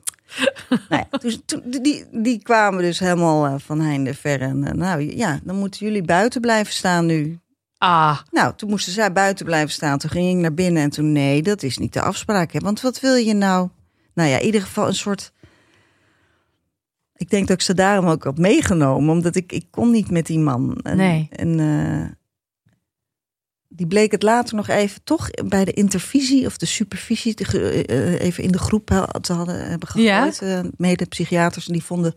[0.88, 4.40] Nou ja, dus, die, die kwamen dus helemaal eh, van heinde ver.
[4.40, 7.38] En eh, nou ja, dan moeten jullie buiten blijven staan nu.
[7.78, 9.98] Ah, Nou, toen moesten zij buiten blijven staan.
[9.98, 12.52] Toen ging ik naar binnen en toen, nee, dat is niet de afspraak.
[12.52, 12.58] Hè?
[12.58, 13.68] Want wat wil je nou?
[14.14, 15.32] Nou ja, in ieder geval een soort...
[17.16, 19.10] Ik denk dat ik ze daarom ook had meegenomen.
[19.14, 20.78] Omdat ik, ik kon niet met die man.
[20.82, 21.28] En, Nee.
[21.30, 21.58] En
[23.76, 27.34] die bleek het later nog even toch bij de intervisie of de supervisie...
[27.34, 28.86] te ge- eh, even in de groep
[29.20, 30.30] te hadden, hebben Ja?
[30.30, 30.42] gegooid.
[30.64, 31.66] eh, mede-psychiaters.
[31.66, 32.14] En die vonden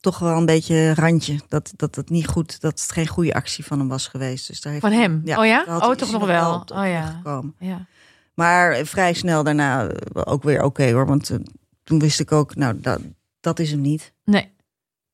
[0.00, 1.40] toch wel een beetje randje.
[1.48, 4.46] Dat, dat het niet goed, dat het geen goede actie van hem was geweest.
[4.46, 5.22] Dus daar heeft Van hem?
[5.24, 5.64] Oh ja?
[5.64, 6.54] daar had Oh, toch hij nog wel.
[6.54, 7.20] op- op Oh ja.
[7.58, 7.86] ja.
[8.34, 11.06] Maar eh, vrij snel daarna eh, ook weer oké hoor.
[11.06, 11.36] Want eh,
[11.84, 13.00] toen wist ik ook, nou, dat,
[13.40, 14.12] dat is hem niet.
[14.24, 14.42] Nee.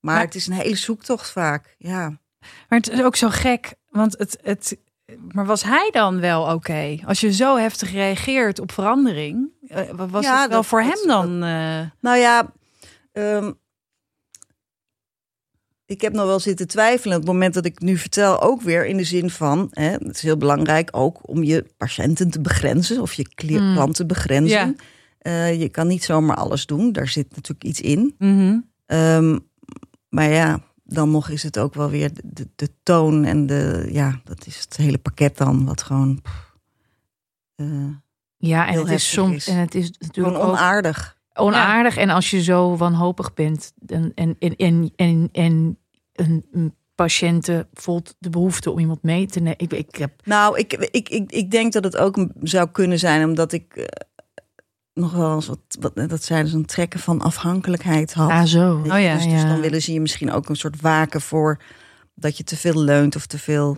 [0.01, 1.75] Maar, Maar- het is een hele zoektocht vaak.
[1.79, 2.09] Ja.
[2.69, 4.77] Maar het is ook zo gek, want het, het,
[5.33, 6.99] maar was hij dan wel oké?
[7.07, 10.99] Als je zo heftig reageert op verandering, eh, was Ja, het wel dat- voor dat-
[10.99, 11.43] hem dan?
[11.43, 12.53] eh, Nou ja,
[13.13, 13.53] ehm,
[15.87, 17.17] ik heb nog wel zitten twijfelen.
[17.17, 20.15] Op het moment dat ik nu vertel, ook weer in de zin van: hè, het
[20.17, 23.75] is heel belangrijk ook om je patiënten te begrenzen of je Mm.
[23.75, 24.57] klanten te begrenzen.
[24.59, 24.75] Ja.
[25.19, 26.93] Eh, je kan niet zomaar alles doen.
[26.93, 28.15] Daar zit natuurlijk iets in.
[28.19, 28.59] mhm.
[28.87, 29.39] Ehm,
[30.09, 34.21] maar ja, dan nog is het ook wel weer de, de, toon en de, ja,
[34.25, 36.57] dat is het hele pakket dan, wat gewoon, pff,
[37.55, 37.89] eh,
[38.37, 39.49] Ja, en het is soms is.
[39.49, 41.19] en het is natuurlijk gewoon onaardig.
[41.35, 41.97] onaardig.
[41.97, 45.79] En als je zo wanhopig bent en, en, en, en, en, en
[46.13, 46.75] een, een
[47.73, 49.59] voelt de behoefte om iemand mee te nemen.
[49.59, 53.25] Ik, ik heb, Nou, ik, ik, ik, ik denk dat het ook zou kunnen zijn,
[53.25, 53.85] omdat ik eh,
[54.95, 58.31] nog wel eens wat, wat, dat zijn dus een trekken van afhankelijkheid had.
[58.31, 58.81] ah, zo.
[58.85, 59.49] Je, Oh ja, dus, dus ja.
[59.49, 61.61] dan willen ze je misschien ook een soort waken voor
[62.15, 63.77] dat je te veel leunt of te veel.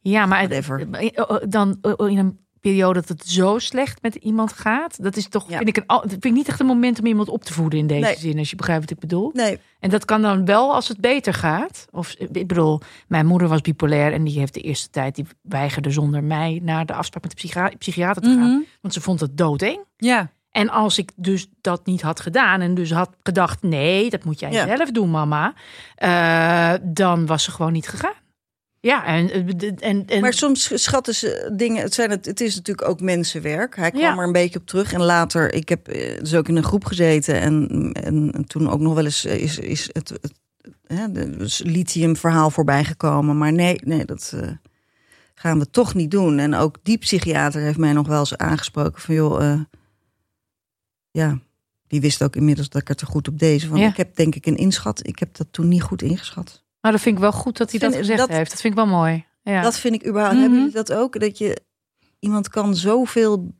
[0.00, 1.48] Ja, maar het- Whatever.
[1.50, 5.56] dan in een periode dat het zo slecht met iemand gaat, dat is toch, Ja.
[5.56, 7.78] vind ik, een, dat vind ik niet echt een moment om iemand op te voeden
[7.78, 8.16] in deze Nee.
[8.18, 9.30] zin, als je begrijpt wat ik bedoel.
[9.32, 11.86] Nee, En dat kan dan wel als het beter gaat.
[11.90, 15.90] Of ik bedoel, mijn moeder was bipolair en die heeft de eerste tijd die weigerde
[15.90, 18.60] zonder mij naar de afspraak met de psychia- psychiater te gaan, Mhm.
[18.80, 19.78] want ze vond het doodeng.
[19.96, 24.24] Ja, En als ik dus dat niet had gedaan en dus had gedacht: nee, dat
[24.24, 24.66] moet jij Ja.
[24.76, 25.54] zelf doen, mama,
[25.94, 28.18] eh, dan was ze gewoon niet gegaan.
[28.82, 29.30] Ja, en,
[29.78, 31.82] en, en maar soms schatten ze dingen.
[31.82, 33.76] Het, zijn het, het is natuurlijk ook mensenwerk.
[33.76, 34.16] Hij kwam Ja.
[34.16, 34.92] er een beetje op terug.
[34.92, 37.40] En later, ik heb eh, dus ook in een groep gezeten.
[37.40, 40.34] En, en, en toen ook nog wel eens eh, is, is het, het,
[41.14, 43.38] de dus lithium-verhaal voorbij gekomen.
[43.38, 44.48] Maar nee, nee, dat eh,
[45.34, 46.38] gaan we toch niet doen.
[46.38, 49.60] En ook die psychiater heeft mij nog wel eens aangesproken van joh, eh,
[51.10, 51.38] ja,
[51.86, 53.68] die wist ook inmiddels dat ik er te goed op deze.
[53.68, 53.88] Want Ja.
[53.88, 55.06] ik heb denk ik een inschat.
[55.06, 56.64] Ik heb dat toen niet goed ingeschat.
[56.80, 58.50] maar dat vind ik wel goed dat hij dat gezegd dat- heeft.
[58.50, 59.24] Dat vind ik wel mooi.
[59.42, 59.62] Ja.
[59.62, 60.32] Dat vind ik überhaupt.
[60.34, 60.40] Mhm.
[60.42, 61.20] Hebben jullie dat ook?
[61.20, 61.62] Dat je
[62.18, 63.54] iemand kan zoveel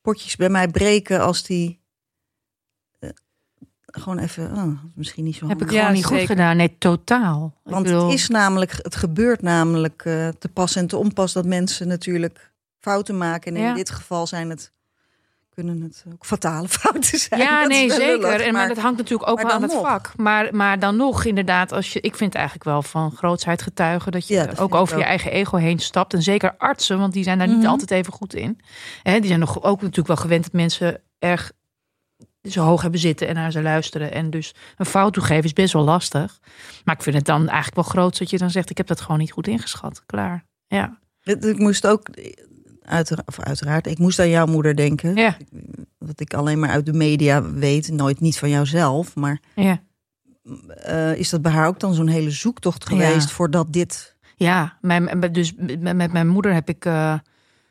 [0.00, 1.80] potjes bij mij breken als die
[2.98, 3.10] eh,
[3.86, 4.52] gewoon even.
[4.56, 5.48] Oh, misschien niet zo.
[5.48, 5.70] heb ik.
[5.70, 6.56] Ja, gewoon niet goed gedaan.
[6.56, 7.60] Nee, totaal.
[7.64, 11.44] Want bedoel, het is namelijk, het gebeurt namelijk eh, te pas en te onpas dat
[11.46, 13.54] mensen natuurlijk fouten maken.
[13.56, 13.68] En Ja.
[13.68, 14.72] in dit geval zijn het
[15.54, 17.40] kunnen het ook fatale fouten zijn.
[17.40, 18.06] Ja, Dat nee, zeker.
[18.20, 19.86] lullig, en, maar, dat hangt natuurlijk ook wel aan het nog.
[19.86, 20.12] vak.
[20.16, 24.28] Maar, maar dan nog, inderdaad, als je, ik vind eigenlijk wel van grootsheid getuigen dat
[24.28, 25.08] je Ja, dat vind ook over je ook.
[25.08, 26.14] eigen ego heen stapt.
[26.14, 27.66] En zeker artsen, want die zijn daar niet Mhm.
[27.66, 28.60] altijd even goed in.
[29.02, 31.52] Hè, die zijn nog ook natuurlijk wel gewend dat mensen erg
[32.42, 34.12] zo hoog hebben zitten en naar ze luisteren.
[34.12, 36.38] En dus een fout toegeven is best wel lastig.
[36.84, 39.00] Maar ik vind het dan eigenlijk wel groot dat je dan zegt: ik heb dat
[39.00, 40.02] gewoon niet goed ingeschat.
[40.06, 40.44] Klaar.
[40.66, 40.98] Ja.
[41.22, 42.08] Ik moest ook,
[42.90, 45.14] uiteraard, of uiteraard, ik moest aan jouw moeder denken.
[45.16, 45.36] Ja.
[45.98, 49.14] Wat ik alleen maar uit de media weet, nooit niet van jouzelf.
[49.16, 49.80] Maar Ja.
[50.68, 53.34] eh, is dat bij haar ook dan zo'n hele zoektocht geweest Ja.
[53.34, 54.16] voordat dit.
[54.36, 56.84] Ja, mijn, dus met, mijn moeder heb ik.
[56.84, 57.18] eh,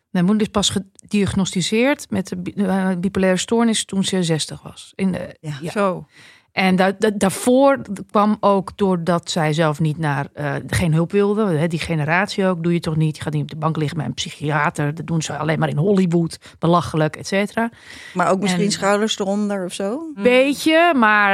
[0.09, 4.91] mijn moeder is pas gediagnosticeerd met de eh, bipolaire stoornis toen ze 60 was.
[4.95, 5.57] In de, Ja.
[5.61, 5.71] ja.
[5.71, 6.07] zo.
[6.51, 7.81] En da, da- daarvoor
[8.11, 11.45] kwam ook doordat zij zelf niet naar eh, geen hulp wilde.
[11.45, 13.15] Hè, die generatie ook, doe je toch niet.
[13.17, 14.95] Je gaat niet op de bank liggen met een psychiater.
[14.95, 16.39] Dat doen ze alleen maar in Hollywood.
[16.59, 17.69] Belachelijk, et cetera.
[18.13, 20.11] Maar ook misschien En- schouders eronder of zo.
[20.15, 21.31] Beetje, maar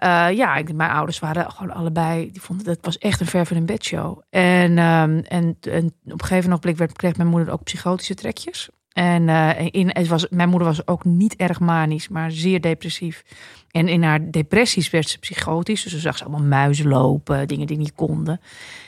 [0.00, 2.30] eh, eh, ja, ik, mijn ouders waren gewoon allebei.
[2.32, 4.20] Die vonden dat was echt een verven in bed show.
[4.30, 8.68] En, ehm, en, en op een gegeven moment werd, kreeg mijn moeder ook psychotische trekjes.
[8.92, 9.28] En
[9.70, 13.22] in, het was, mijn moeder was ook niet erg manisch, maar zeer depressief.
[13.70, 15.82] En in haar depressies werd ze psychotisch.
[15.82, 18.40] Dus ze zag ze allemaal muizen lopen, dingen die niet konden.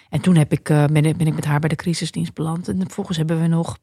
[0.08, 2.68] En toen heb ik, eh, ben, ik, ben ik met haar bij de crisisdienst beland.
[2.68, 3.78] En vervolgens hebben we nog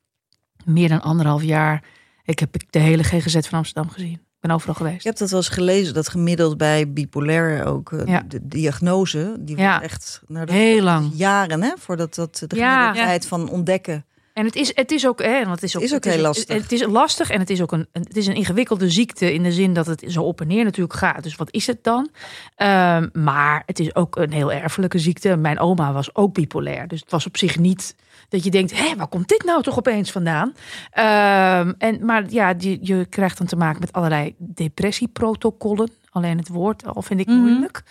[0.66, 1.84] meer dan anderhalf jaar...
[2.24, 4.12] Ik heb de hele GGZ van Amsterdam gezien.
[4.14, 4.96] Ik ben overal geweest.
[4.98, 8.24] Ik heb dat wel eens gelezen, dat gemiddeld bij bipolair ook eh, Ja.
[8.28, 9.70] de diagnose, die Ja.
[9.72, 11.12] wordt echt nou, dat Heel lang.
[11.14, 12.80] jaren hè, voordat dat de Ja.
[12.80, 14.06] gemiddelde tijd van ontdekken.
[14.38, 16.22] En het is, het is ook, hè, want het is ook, Is ook het heel
[16.22, 16.62] lastig.
[16.62, 19.52] Het is lastig en het is ook een, het is een ingewikkelde ziekte in de
[19.52, 21.24] zin dat het zo op en neer natuurlijk gaat.
[21.24, 22.10] Dus wat is het dan?
[22.56, 25.38] Ehm, maar het is ook een heel erfelijke ziekte.
[25.38, 27.96] Mijn oma was ook bipolair, dus het was op zich niet
[28.30, 30.54] dat je denkt, hé, waar komt dit nou toch opeens vandaan?
[30.92, 35.90] Ehm, en, maar ja, je, je krijgt dan te maken met allerlei depressieprotocollen.
[36.10, 37.38] Alleen het woord al vind ik Mhm.
[37.38, 37.84] moeilijk.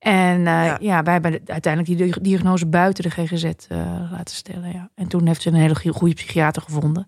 [0.00, 0.76] En eh, Ja.
[0.80, 1.02] ja.
[1.02, 3.78] wij hebben uiteindelijk die di- diagnose buiten de GGZ eh,
[4.10, 4.72] laten stellen.
[4.72, 4.90] Ja.
[4.94, 7.06] En toen heeft ze een hele goe- goede psychiater gevonden.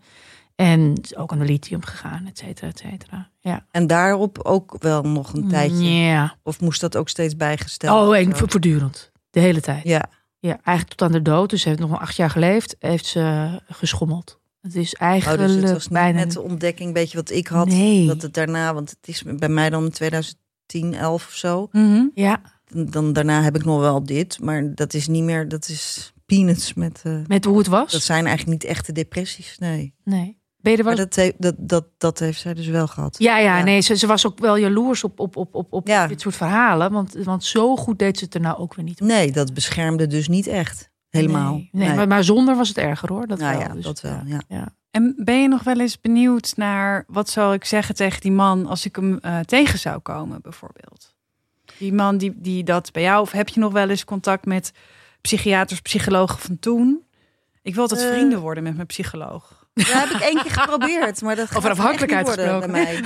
[0.55, 3.31] En is ook aan de lithium gegaan, et cetera, et cetera.
[3.41, 3.67] Ja.
[3.71, 5.85] En daarop ook wel nog een tijdje.
[5.91, 6.37] Ja.
[6.43, 8.09] Of moest dat ook steeds bijgesteld?
[8.09, 9.11] Oh, en voortdurend.
[9.31, 9.85] De hele tijd.
[9.85, 10.05] Ja,
[10.39, 11.51] Ja, eigenlijk tot aan de dood.
[11.51, 12.77] Dus ze heeft nog maar acht jaar geleefd.
[12.79, 14.41] Heeft ze geschommeld.
[14.61, 16.19] Het is oh, eigenlijk dus het was bijna...
[16.19, 18.07] met de ontdekking, weet je wat ik had, Nee.
[18.07, 21.69] dat het daarna, want het is bij mij dan 2010, 11 of zo.
[21.73, 22.03] Mhm.
[22.15, 22.41] Ja,
[22.75, 26.75] Dan daarna heb ik nog wel dit, maar dat is niet meer, dat is peanuts
[26.75, 27.01] met.
[27.05, 27.93] eh, met hoe het was.
[27.93, 29.95] dat zijn eigenlijk niet echte depressies, nee.
[30.05, 30.41] Nee.
[30.57, 33.17] Ben je er wel Maar dat, he- dat, dat, dat heeft zij dus wel gehad.
[33.19, 33.65] Ja, ja, Ja.
[33.65, 36.07] nee, ze, ze was ook wel jaloers op, op, op, op, op Ja.
[36.07, 36.93] dit soort verhalen.
[36.93, 39.07] Want, want zo goed deed ze het er nou ook weer niet op.
[39.07, 40.91] Nee, dat beschermde dus niet echt.
[41.09, 41.53] Helemaal.
[41.55, 43.27] Nee, nee, Maar, maar zonder was het erger hoor.
[43.27, 43.67] Dat nou wel.
[43.69, 44.21] ja, Dus, dat wel.
[44.27, 44.41] Ja.
[44.49, 44.75] ja.
[44.91, 48.67] En ben je nog wel eens benieuwd naar wat zou ik zeggen tegen die man
[48.67, 51.15] als ik hem eh, tegen zou komen, bijvoorbeeld?
[51.83, 54.73] Die man die, die dat bij jou, of heb je nog wel eens contact met
[55.21, 57.05] psychiaters, psychologen van toen?
[57.62, 58.09] Ik wil altijd Eh.
[58.09, 59.66] vrienden worden met mijn psycholoog.
[59.75, 62.95] Dat heb ik één keer geprobeerd, maar dat Over afhankelijkheid worden bij mij.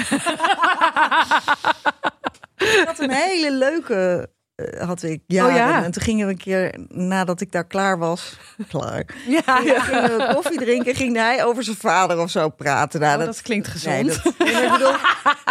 [2.80, 5.50] ik had een hele leuke, eh, had ik jaren.
[5.50, 5.84] Oh ja.
[5.84, 8.36] En toen gingen we een keer, nadat ik daar klaar was,
[8.68, 13.00] klaar, Ja, gingen we koffie drinken, ging hij over zijn vader of zo praten.
[13.00, 13.94] Nou, Oh, dat klinkt gezond.
[13.94, 14.14] Nee,
[14.68, 14.94] dat- bedoel,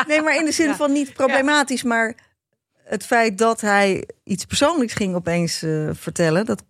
[0.07, 2.15] nee, maar in de zin van niet problematisch, maar
[2.85, 6.63] het feit dat hij iets persoonlijks ging opeens eh, vertellen, dat,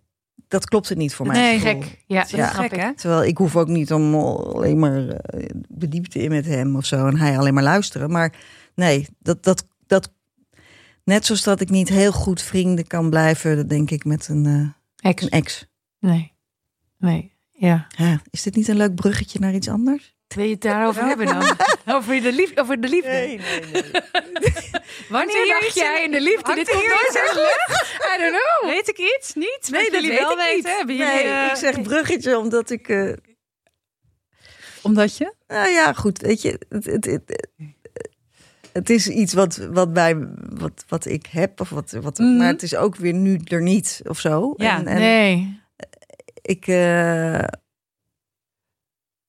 [0.48, 1.40] dat klopte niet voor mij.
[1.40, 2.02] Nee, Gek.
[2.06, 2.50] Ja, dat Ja.
[2.50, 2.94] snap Gek, hè?
[2.94, 6.84] Terwijl ik hoef ook niet om alleen maar eh, de diepte in met hem of
[6.84, 7.06] zo.
[7.06, 8.10] En hij alleen maar luisteren.
[8.10, 8.32] Maar
[8.74, 10.12] nee, dat, dat, dat,
[11.04, 14.46] net zoals dat ik niet heel goed vrienden kan blijven, dat denk ik met een,
[14.46, 15.22] eh, Ex.
[15.22, 15.66] een ex.
[16.00, 16.32] Nee.
[16.98, 17.34] Nee.
[17.52, 17.86] Ja.
[17.96, 20.15] Ja, is dit niet een leuk bruggetje naar iets anders?
[20.34, 21.42] Wil je het daarover hebben dan?
[21.96, 22.60] Over de liefde?
[22.60, 23.08] Over de liefde.
[23.10, 23.36] nee,
[23.72, 23.82] nee.
[25.08, 26.54] Wanneer hier dacht jij in- de liefde?
[26.54, 27.94] Dit komt nooit in zo lucht.
[28.14, 28.70] I don't know.
[28.70, 29.34] Weet ik iets?
[29.34, 29.68] Niet?
[29.70, 30.76] Nee, dat jullie weet wel ik weten.
[30.76, 32.88] Hebben Nee, jullie, eh, ik zeg bruggetje omdat ik...
[32.88, 33.12] eh,
[34.82, 35.34] Omdat je?
[35.46, 36.60] nou ja, goed, weet je...
[36.68, 37.48] Het, het, het,
[38.72, 42.36] het is iets wat, wat, bij, wat, wat ik heb, of wat, wat, Mhm.
[42.36, 44.54] maar het is ook weer nu er niet of zo.
[44.56, 45.60] Ja, en, en Nee.
[46.42, 47.38] ik, eh,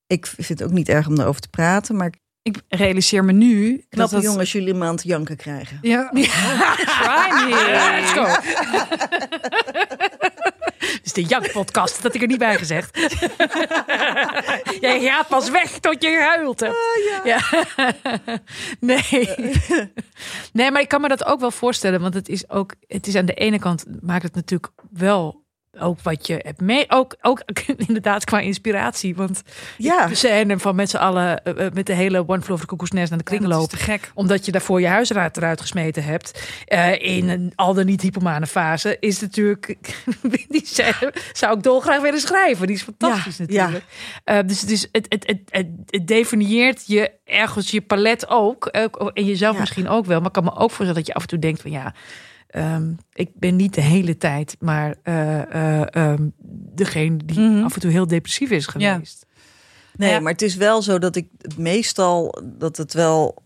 [0.08, 3.86] ik vind het ook niet erg om erover te praten, maar ik realiseer me nu.
[3.90, 5.80] knap dat jongens jullie een maand janken krijgen.
[5.82, 6.10] Ja.
[6.10, 6.24] Try
[7.50, 7.50] me.
[7.72, 8.26] Let's go.
[10.80, 12.98] Dit is de Jank-podcast, dat had ik er niet bij gezegd.
[14.82, 16.76] Jij gaat pas weg tot je gehuild hebt.
[17.24, 17.40] ja.
[18.80, 19.36] Nee.
[20.54, 22.02] nee, maar ik kan me dat ook wel voorstellen.
[22.02, 25.46] Want het is ook, het is aan de ene kant maakt het natuurlijk wel
[25.80, 26.86] ook wat je hebt mee.
[26.88, 27.42] Ook, ook
[27.88, 29.16] inderdaad qua inspiratie.
[29.16, 29.42] Want
[29.78, 32.66] Ja, scène van met z'n allen eh, eh, met de hele One Floor of the
[32.66, 34.12] Cuckoo's Nest naar de kring Ja, lopen gek.
[34.14, 36.50] omdat je daarvoor je huisraad eruit gesmeten hebt.
[36.66, 38.98] eh, in een al dan niet hypomane fase.
[39.00, 39.78] Is natuurlijk.
[40.50, 42.68] die scène zou ik dolgraag willen schrijven.
[42.68, 43.86] Die is fantastisch Ja, natuurlijk.
[44.24, 48.66] Eh, dus het, is, het, het, het, het, het definieert je ergens je palet ook.
[48.66, 49.60] en jezelf Ja.
[49.60, 50.18] misschien ook wel.
[50.18, 51.94] Maar ik kan me ook voorstellen dat je af en toe denkt van ja.
[52.48, 55.42] Ehm, ik ben niet de hele tijd, maar eh,
[55.82, 56.28] eh, ehm,
[56.76, 57.64] degene die Mhm.
[57.64, 58.94] af en toe heel depressief is Ja.
[58.94, 59.26] geweest.
[59.96, 60.20] nee, Ja.
[60.20, 63.44] maar het is wel zo dat ik meestal dat het wel.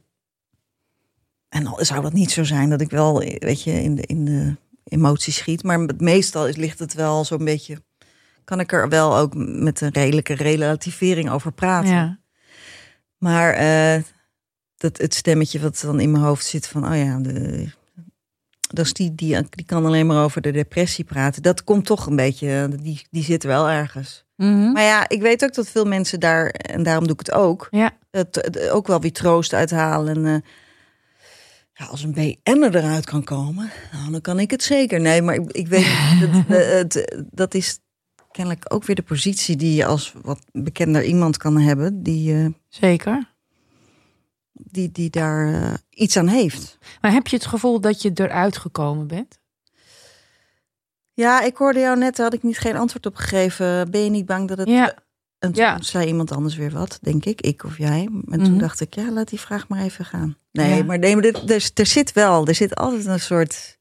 [1.50, 4.26] En al zou dat niet zo zijn dat ik wel, weet je, in de, in
[4.26, 5.64] de emoties schiet.
[5.64, 7.82] Maar meestal is, ligt het wel zo'n beetje.
[8.44, 11.92] Kan ik er wel ook met een redelijke relativering over praten.
[11.92, 12.20] Ja.
[13.18, 14.04] Maar eh,
[14.78, 17.72] dat, het stemmetje wat dan in mijn hoofd zit van, oh ja, de,
[18.74, 21.42] dat is die, die, die kan alleen maar over de depressie praten.
[21.42, 24.26] Dat komt toch een beetje, die, die zit wel ergens.
[24.36, 24.72] Mhm.
[24.72, 27.68] Maar ja, ik weet ook dat veel mensen daar, en daarom doe ik het ook,
[27.72, 27.92] Ja.
[28.12, 30.16] het, het ook wel weer troost uithalen.
[30.16, 30.50] En, eh,
[31.74, 35.02] ja, als een BN'er eruit kan komen, nou, dan kan ik het zeker.
[35.02, 35.86] Nee, maar ik, ik weet,
[36.22, 37.80] dat, eh, het, dat is
[38.32, 42.46] kennelijk ook weer de positie die je als wat bekender iemand kan hebben, die, eh,
[42.70, 43.31] Zeker.
[44.64, 46.78] Die, die daar eh, iets aan heeft.
[47.02, 49.40] Maar heb je het gevoel dat je eruit gekomen bent?
[51.14, 53.92] Ja, ik hoorde jou net, daar had ik niet geen antwoord op gegeven.
[53.92, 54.68] Ben je niet bang dat het.
[54.68, 54.94] Ja.
[55.40, 55.82] En toen Ja.
[55.82, 58.02] zei iemand anders weer wat, denk ik, ik of jij.
[58.30, 58.58] En toen Mhm.
[58.58, 60.38] dacht ik, ja, laat die vraag maar even gaan.
[60.52, 60.84] Nee, Ja.
[60.84, 63.80] maar, nee, maar er, er, er zit wel, er zit altijd een soort.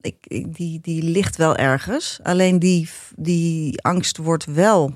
[0.00, 2.18] Ik, ik- die, die ligt wel ergens.
[2.22, 4.94] Alleen die, die angst wordt wel.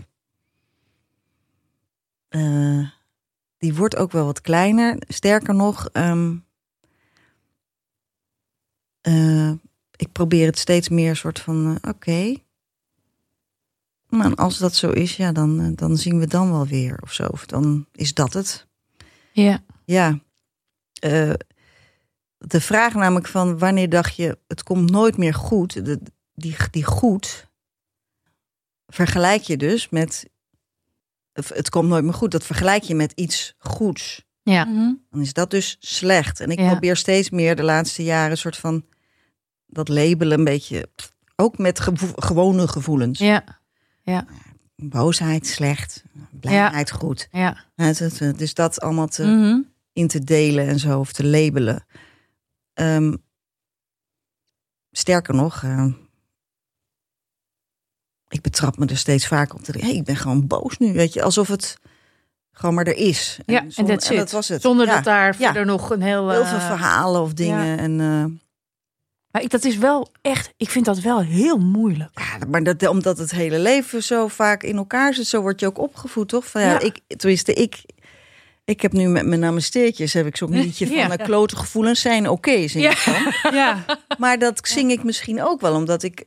[2.28, 2.88] eh,
[3.64, 4.96] die wordt ook wel wat kleiner.
[5.08, 6.36] Sterker nog, ehm,
[9.00, 9.50] eh,
[9.96, 12.36] ik probeer het steeds meer soort van, eh, oké.
[14.08, 17.12] Maar als dat zo is, ja, dan, eh, dan zien we dan wel weer of
[17.12, 17.26] zo.
[17.26, 18.66] Of dan is dat het.
[19.32, 19.64] Ja.
[19.84, 20.18] Ja.
[22.38, 25.84] De vraag namelijk van wanneer dacht je, het komt nooit meer goed.
[25.84, 26.00] De,
[26.34, 27.50] die, die goed
[28.86, 30.28] vergelijk je dus met,
[31.34, 32.30] het komt nooit meer goed.
[32.30, 34.24] Dat vergelijk je met iets goeds.
[34.42, 34.64] Ja.
[35.10, 36.40] Dan is dat dus slecht.
[36.40, 36.70] En ik Ja.
[36.70, 38.84] probeer steeds meer de laatste jaren een soort van
[39.66, 40.88] dat labelen een beetje,
[41.36, 43.18] ook met gevo- gewone gevoelens.
[43.18, 44.26] Ja.
[44.76, 46.04] Boosheid slecht,
[46.40, 47.28] blijheid goed.
[47.30, 47.64] Ja.
[47.74, 47.92] Ja,
[48.36, 49.60] Dus dat allemaal te, Mhm.
[49.92, 51.86] in te delen en zo, of te labelen.
[52.72, 53.14] Ehm,
[54.90, 55.86] sterker nog, eh,
[58.34, 59.62] ik betrap me er steeds vaker op.
[59.62, 61.76] Te, hey, ik ben gewoon boos nu, weet je, alsof het
[62.52, 63.38] gewoon maar er is.
[63.46, 64.62] Ja, en that's dat was het.
[64.62, 65.44] Zonder Ja, dat daar Ja.
[65.44, 66.30] verder nog een heel...
[66.30, 67.78] heel eh, veel verhalen of dingen.
[67.78, 68.24] En, eh,
[69.30, 70.52] Maar ik, dat is wel echt...
[70.56, 72.10] Ik vind dat wel heel moeilijk.
[72.18, 75.66] ja, maar dat, omdat het hele leven zo vaak in elkaar zit, zo word je
[75.66, 76.46] ook opgevoed, toch?
[76.46, 76.80] Van, ja.
[76.80, 77.82] Ik, tenminste, ik,
[78.64, 81.16] ik heb nu met mijn namasteertjes heb ik zo'n liedje van Ja.
[81.16, 83.32] klote gevoelens zijn oké, zing ik dan.
[83.60, 83.84] Ja.
[84.18, 86.24] Maar dat zing ik misschien ook wel, omdat ik.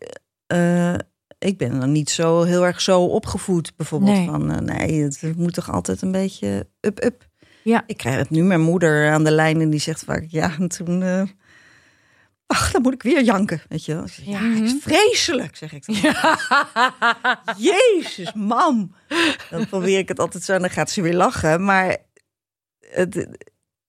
[0.47, 0.93] eh,
[1.37, 4.15] ik ben dan niet zo heel erg zo opgevoed, bijvoorbeeld.
[4.17, 4.25] Nee.
[4.25, 7.27] Van eh, nee, het moet toch altijd een beetje up-up.
[7.63, 7.83] Ja.
[7.87, 10.67] Ik krijg het nu, mijn moeder aan de lijn en die zegt vaak: ja, en
[10.67, 11.01] toen.
[11.03, 11.23] eh,
[12.45, 14.03] Ach, dan moet ik weer janken, weet je wel.
[14.03, 15.95] Ik zeg, Ja, het is vreselijk, zeg ik dan.
[17.71, 18.95] Jezus, mam.
[19.49, 21.63] Dan probeer ik het altijd zo en dan gaat ze weer lachen.
[21.63, 21.97] Maar
[22.79, 23.27] het,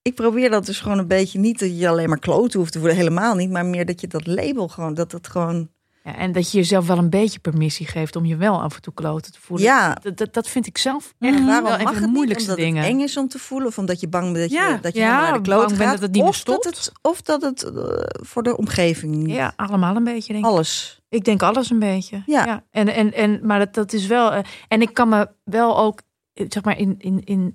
[0.02, 2.78] ik probeer dat dus gewoon een beetje niet dat je alleen maar kloten hoeft te
[2.78, 5.70] voelen, helemaal niet, maar meer dat je dat label gewoon, dat het gewoon,
[6.08, 8.82] Ja, en dat je jezelf wel een beetje permissie geeft om je wel af en
[8.82, 9.66] toe kloten te voelen.
[9.66, 12.12] ja, Dat, dat, dat vind ik zelf echt waarom wel mag het niet?
[12.12, 12.82] moeilijkste Omdat dingen.
[12.82, 14.78] het eng is om te voelen, of omdat je bang bent dat je, Ja.
[14.82, 17.42] dat je Ja, naar de kloot gaat, dat het niet of dat het, of dat
[17.42, 17.72] het eh,
[18.04, 19.30] voor de omgeving niet.
[19.34, 20.50] Ja, allemaal een beetje denk ik.
[20.50, 21.00] alles.
[21.08, 22.22] Ik denk alles een beetje.
[22.26, 22.64] Ja.
[22.70, 24.32] En, en, en, maar dat, dat is wel.
[24.32, 26.00] eh, en ik kan me wel ook,
[26.32, 27.54] eh, zeg maar, in, in, in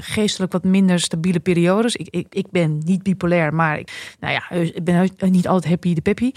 [0.00, 1.96] geestelijk wat minder stabiele periodes.
[1.96, 4.84] Ik, ik, ik ben niet bipolair, maar ik, nou ja, ik
[5.16, 6.32] ben niet altijd happy de peppy.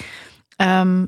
[0.56, 1.06] Ehm,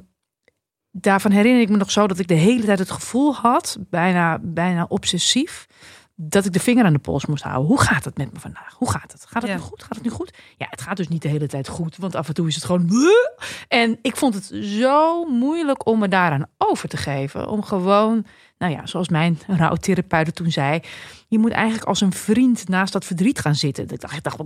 [1.01, 4.39] daarvan herinner ik me nog zo dat ik de hele tijd het gevoel had, bijna,
[4.41, 5.67] bijna obsessief,
[6.15, 7.65] dat ik de vinger aan de pols moest houden.
[7.67, 8.73] Hoe gaat het met me vandaag?
[8.77, 9.25] Hoe gaat het?
[9.29, 9.57] Gaat het Ja.
[9.57, 9.81] nu goed?
[9.83, 10.33] Gaat het nu goed?
[10.57, 12.65] Ja, het gaat dus niet de hele tijd goed, want af en toe is het
[12.65, 12.89] gewoon.
[13.67, 17.47] En ik vond het zo moeilijk om me daaraan over te geven.
[17.47, 18.25] Om gewoon,
[18.57, 20.79] nou ja, zoals mijn rouwtherapeut toen zei,
[21.27, 23.83] je moet eigenlijk als een vriend naast dat verdriet gaan zitten.
[23.89, 24.37] Ik dacht, ik dacht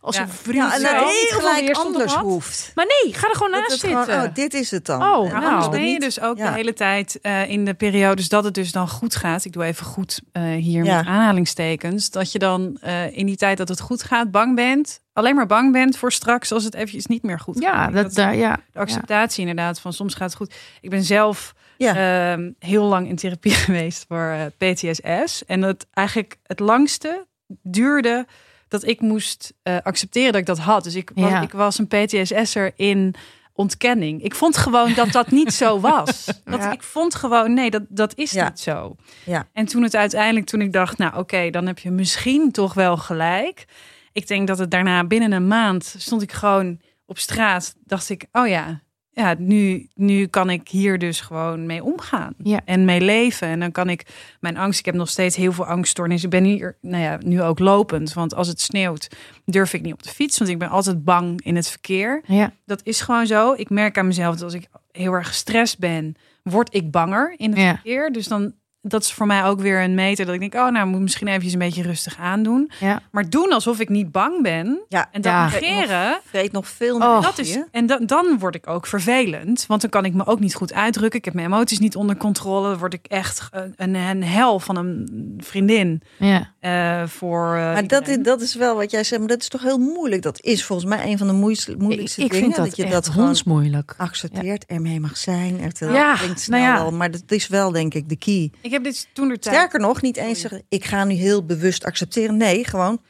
[0.00, 0.22] als Ja.
[0.22, 0.56] een vriend.
[0.56, 2.22] Ja, en dat het gelijk anders had.
[2.22, 2.72] hoeft.
[2.74, 4.22] Maar nee, ga er gewoon Dat naast gewoon, zitten.
[4.24, 5.02] oh, dit is het dan.
[5.02, 5.46] Oh, En nou.
[5.46, 6.00] Anders ben je niet.
[6.00, 6.48] dus ook Ja.
[6.50, 9.44] de hele tijd eh, in de periodes dat het dus dan goed gaat.
[9.44, 10.96] Ik doe even goed eh, hier Ja.
[10.96, 12.10] met aanhalingstekens.
[12.10, 15.00] Dat je dan eh, in die tijd dat het goed gaat bang bent.
[15.12, 17.92] Alleen maar bang bent voor straks als het eventjes niet meer goed ja, gaat.
[17.92, 18.58] dat, daar ja.
[18.72, 20.54] de acceptatie inderdaad van soms gaat het goed.
[20.80, 22.32] Ik ben zelf Ja.
[22.32, 25.44] ehm, heel lang in therapie geweest voor eh, PTSS.
[25.44, 27.26] En het eigenlijk het langste
[27.62, 28.26] duurde
[28.68, 30.84] dat ik moest eh, accepteren dat ik dat had.
[30.84, 33.14] Dus ik was, ik was een PTSS'er in
[33.52, 34.22] ontkenning.
[34.22, 36.24] Ik vond gewoon dat dat niet zo was.
[36.44, 36.72] Dat, Ja.
[36.72, 38.48] Ik vond gewoon, nee, dat, dat is Ja.
[38.48, 38.96] niet zo.
[39.24, 39.46] Ja.
[39.52, 42.96] En toen het uiteindelijk, toen ik dacht, nou oké, dan heb je misschien toch wel
[42.96, 43.64] gelijk.
[44.12, 47.74] Ik denk dat het daarna binnen een maand stond ik gewoon op straat.
[47.84, 48.80] Dacht ik, oh ja,
[49.16, 52.34] ja nu, nu kan ik hier dus gewoon mee omgaan.
[52.42, 52.60] Ja.
[52.64, 53.48] En mee leven.
[53.48, 54.06] En dan kan ik
[54.40, 56.32] mijn angst, ik heb nog steeds heel veel angststoornissen.
[56.32, 58.12] Ik ben hier, nou ja, nu ook lopend.
[58.12, 59.08] Want als het sneeuwt,
[59.44, 60.38] durf ik niet op de fiets.
[60.38, 62.22] Want ik ben altijd bang in het verkeer.
[62.26, 62.52] Ja.
[62.66, 63.52] Dat is gewoon zo.
[63.52, 67.50] Ik merk aan mezelf dat als ik heel erg gestrest ben, word ik banger in
[67.50, 67.74] het Ja.
[67.74, 68.12] verkeer.
[68.12, 68.52] Dus dan
[68.88, 71.02] dat is voor mij ook weer een meter dat ik denk, oh, nou moet ik
[71.02, 72.70] misschien eventjes een beetje rustig aandoen.
[72.80, 73.02] Ja.
[73.10, 75.44] Maar doen alsof ik niet bang ben Ja, en dat Ja.
[75.48, 76.20] negeren.
[76.24, 77.12] vreet nog veel Oh.
[77.12, 77.22] meer.
[77.22, 80.40] Dat is, en dan, dan word ik ook vervelend, want dan kan ik me ook
[80.40, 81.18] niet goed uitdrukken.
[81.18, 82.68] Ik heb mijn emoties niet onder controle.
[82.68, 86.50] Dan word ik echt een, een, een hel van een vriendin Ja.
[86.60, 87.54] eh, voor.
[87.56, 89.78] eh, Maar dat is, dat is wel wat jij zegt, maar dat is toch heel
[89.78, 90.22] moeilijk.
[90.22, 92.44] Dat is volgens mij een van de moeilijkste, Ik, moeilijkste ik dingen.
[92.44, 93.94] vind dat, dat je echt dat gewoon hondsmoeilijk.
[93.96, 95.60] accepteert, ermee mag zijn.
[95.60, 96.82] Er Ja, klinkt snel nou ja.
[96.82, 98.50] wel, maar dat is wel denk ik de key.
[98.60, 99.44] Ik heb dit toen tijd.
[99.44, 102.36] Sterker nog, niet eens zeggen, ik ga nu heel bewust accepteren.
[102.36, 103.02] Nee, gewoon,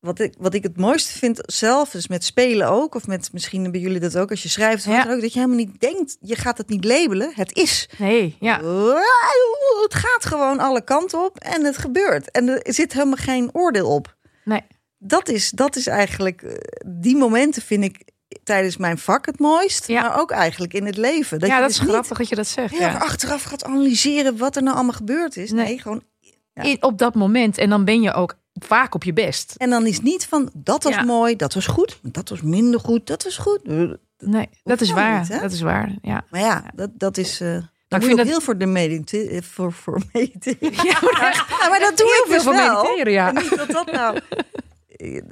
[0.00, 3.70] wat ik, wat ik het mooiste vind zelf, dus met spelen ook, of met misschien
[3.70, 5.00] bij jullie dat ook, als je schrijft, Ja.
[5.12, 7.88] ook, dat je helemaal niet denkt, je gaat het niet labelen, het is.
[7.98, 8.56] Nee, ja.
[9.82, 12.30] Het gaat gewoon alle kanten op en het gebeurt.
[12.30, 14.16] En er zit helemaal geen oordeel op.
[14.44, 14.62] Nee.
[14.98, 16.52] Dat is, dat is eigenlijk, eh,
[16.86, 18.02] die momenten vind ik
[18.44, 20.00] tijdens mijn vak het mooist, Ja.
[20.02, 21.38] maar ook eigenlijk in het leven.
[21.38, 22.76] Dat ja, je dat dus is grappig dat je dat zegt.
[22.78, 22.92] Ja.
[22.96, 25.50] achteraf gaat analyseren wat er nou allemaal gebeurd is.
[25.50, 25.78] Nee, Nee.
[25.80, 26.02] gewoon
[26.54, 26.62] Ja.
[26.62, 27.58] In, op dat moment.
[27.58, 29.54] En dan ben je ook vaak op je best.
[29.56, 33.06] En dan is niet van dat was mooi, dat was goed, dat was minder goed,
[33.06, 33.60] dat was goed.
[34.18, 35.20] Nee, dat is waar.
[35.20, 35.92] niet, dat is waar.
[36.02, 36.24] Ja.
[36.30, 37.40] Maar ja, dat, dat is.
[37.40, 37.56] eh
[37.88, 39.42] ik vind dat- heel voor de mediteren.
[39.42, 40.72] Voor, voor mediteren.
[40.72, 43.28] Ja, maar Ja, maar dat doe heel ik veel dus mediteren, ja.
[43.28, 44.18] En niet dat dat nou.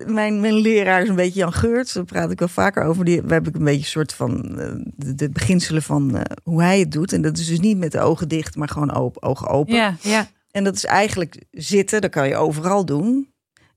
[0.06, 1.92] Mijn, mijn leraar is een beetje Jan Geurts.
[1.92, 3.04] Daar praat ik wel vaker over.
[3.04, 6.62] Die, we hebben een beetje een soort van eh, de, de beginselen van eh, hoe
[6.62, 7.12] hij het doet.
[7.12, 9.74] En dat is dus niet met de ogen dicht, maar gewoon open, ogen open.
[9.74, 10.28] Ja, Ja.
[10.50, 13.30] En dat is eigenlijk zitten, dat kan je overal doen.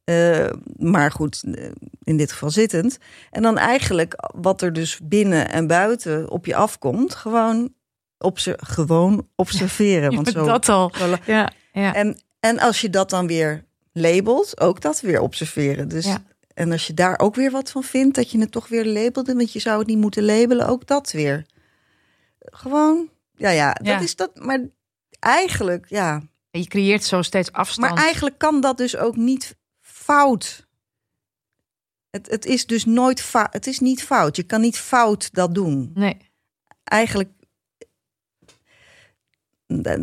[0.03, 1.43] Eh, maar goed,
[2.03, 2.97] in dit geval zittend.
[3.31, 7.73] En dan eigenlijk wat er dus binnen en buiten op je afkomt, gewoon,
[8.17, 10.15] obser gewoon observeren.
[10.15, 10.91] Want zo, dat al.
[10.97, 11.93] zo- Ja, ja.
[11.93, 13.64] en, en als je dat dan weer
[13.97, 15.87] labelt, ook dat weer observeren.
[15.87, 16.23] Dus, Ja.
[16.53, 19.33] En als je daar ook weer wat van vindt, dat je het toch weer labelde,
[19.35, 21.45] want je zou het niet moeten labelen, ook dat weer.
[22.39, 23.99] Gewoon, ja, ja, dat Ja.
[23.99, 24.35] is dat.
[24.35, 24.59] Maar
[25.19, 26.21] eigenlijk, ja.
[26.51, 27.93] En je creëert zo steeds afstand.
[27.93, 30.67] Maar eigenlijk kan dat dus ook niet fout.
[32.09, 33.53] Het, het is dus nooit fout.
[33.53, 34.35] Het is niet fout.
[34.35, 35.91] Je kan niet fout dat doen.
[35.93, 36.17] Nee.
[36.83, 37.29] Eigenlijk.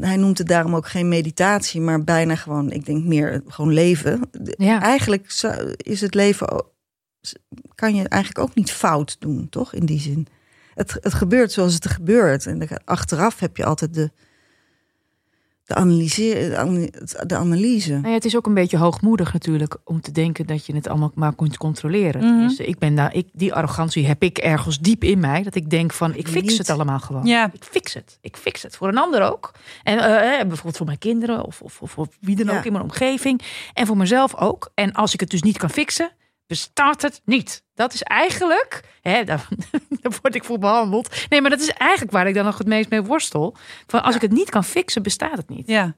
[0.01, 4.31] Hij noemt het daarom ook geen meditatie, maar bijna gewoon, ik denk meer gewoon leven.
[4.57, 4.81] Ja.
[4.81, 5.27] Eigenlijk
[5.77, 6.65] is het leven,
[7.75, 9.73] kan je eigenlijk ook niet fout doen, toch?
[9.75, 10.27] In die zin.
[10.75, 12.47] Het, het gebeurt zoals het gebeurt.
[12.47, 14.11] En achteraf heb je altijd de,
[15.65, 17.91] de, analyse, de, ana- de analyse.
[17.93, 20.89] Nou ja, het is ook een beetje hoogmoedig natuurlijk om te denken dat je het
[20.89, 22.21] allemaal maar kunt controleren.
[22.21, 22.31] Mhm.
[22.31, 25.43] Tenminste, ik ben daar, ik, die arrogantie heb ik ergens diep in mij.
[25.43, 26.59] Dat ik denk van, ik fix Niet.
[26.59, 27.27] het allemaal gewoon.
[27.27, 27.51] Ja.
[27.53, 28.19] Ik fix het.
[28.21, 28.77] Ik fix het.
[28.77, 29.51] Voor een ander ook.
[29.83, 32.59] En eh, eh, bijvoorbeeld voor mijn kinderen of, of, of, of wie dan Ja.
[32.59, 33.41] ook in mijn omgeving.
[33.75, 34.71] En voor mezelf ook.
[34.75, 36.11] En als ik het dus niet kan fixen,
[36.59, 37.63] bestaat het niet.
[37.75, 39.49] Dat is eigenlijk, hè, daar,
[40.01, 41.27] daar word ik voor behandeld.
[41.29, 43.57] Nee, maar dat is eigenlijk waar ik dan nog het meest mee worstel.
[43.87, 45.67] Van als ik het niet kan fixen, bestaat het niet.
[45.67, 45.95] ja,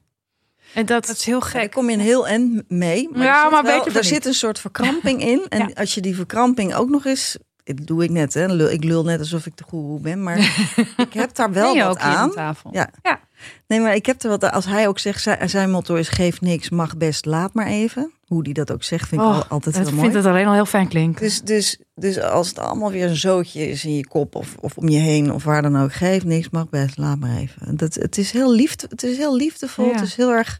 [0.73, 1.71] En dat, dat is heel daar gek.
[1.71, 3.09] kom je een heel en mee.
[3.11, 5.45] Maar Ja, er zit maar wel- er zit een soort verkramping in.
[5.49, 5.69] En Ja.
[5.73, 7.37] als je die verkramping ook nog eens.
[7.63, 8.45] Dat doe ik net, hè?
[8.45, 10.23] Lul- Ik lul net alsof ik de goeroe ben.
[10.23, 10.37] Maar
[11.07, 12.69] ik heb daar wel Ben je wat ook hier aan tafel?
[12.73, 12.89] Ja.
[13.01, 13.19] Ja.
[13.67, 14.51] Nee, maar ik heb er wat aan.
[14.51, 18.11] Als hij ook zegt, zijn, zijn motto is: geef niks, mag best, laat maar even.
[18.25, 20.01] Hoe die dat ook zegt, vind ik Oh, wel altijd ik heel mooi.
[20.03, 21.21] vind het alleen al heel fijn klinken.
[21.23, 24.77] Dus, dus, dus als het allemaal weer een zootje is in je kop of, of
[24.77, 27.77] om je heen of waar dan ook, geef niks, mag best, laat maar even.
[27.77, 29.91] Dat, het, is heel lief, het is heel liefdevol, Ja.
[29.91, 30.59] het is heel erg.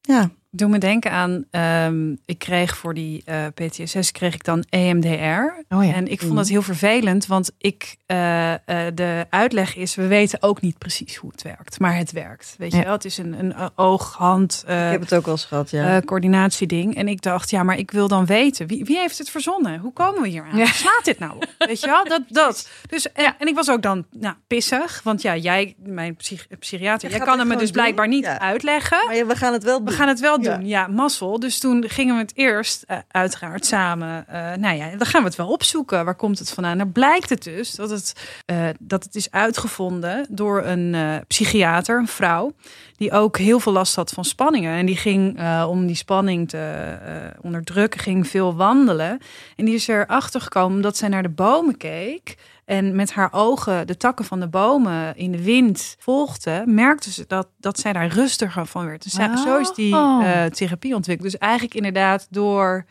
[0.00, 4.64] Ja, Doe me denken aan, ehm, ik kreeg voor die eh, PTSS kreeg ik dan
[4.70, 5.74] EMDR.
[5.74, 5.92] Oh ja.
[5.94, 6.40] En ik vond Mhm.
[6.40, 8.60] dat heel vervelend, want ik, eh, eh,
[8.94, 12.54] de uitleg is, we weten ook niet precies hoe het werkt, maar het werkt.
[12.58, 12.84] Weet je Ja.
[12.84, 16.00] wel, het is een, een oog, hand, ik heb het ook wel eens gehad, ja.
[16.00, 16.94] coördinatieding.
[16.96, 19.78] En ik dacht, ja, maar ik wil dan weten, wie, wie heeft het verzonnen?
[19.78, 20.56] Hoe komen we hier aan?
[20.58, 20.66] Ja.
[20.66, 21.46] Slaat dit nou op?
[21.58, 22.70] Weet je wel, dat, dat.
[22.86, 27.10] Dus, en, en ik was ook dan nou, pissig, want ja, jij, mijn psych- psychiater,
[27.10, 28.38] jij kan het me dus blijkbaar niet Ja.
[28.40, 28.98] uitleggen.
[29.06, 29.86] maar ja, we gaan het wel doen.
[29.86, 30.56] We gaan het wel Ja.
[30.56, 31.40] doen, ja, mazzel.
[31.40, 35.26] Dus toen gingen we het eerst, eh, uiteraard samen, eh, nou ja, dan gaan we
[35.26, 36.04] het wel opzoeken.
[36.04, 36.76] Waar komt het vandaan?
[36.76, 38.12] Nou blijkt het dus dat het,
[38.46, 42.52] eh, dat het is uitgevonden door een psychiater, een vrouw,
[42.96, 44.76] die ook heel veel last had van spanningen.
[44.76, 46.98] En die ging, om die spanning te
[47.40, 49.18] onderdrukken, ging veel wandelen.
[49.56, 52.36] En die is erachter gekomen omdat zij naar de bomen keek.
[52.68, 57.24] En met haar ogen de takken van de bomen in de wind volgde, merkte ze
[57.26, 59.02] dat, dat zij daar rustiger van werd.
[59.02, 59.42] Dus zij- Oh.
[59.42, 61.30] zo is die eh, therapie ontwikkeld.
[61.30, 62.84] Dus eigenlijk inderdaad door,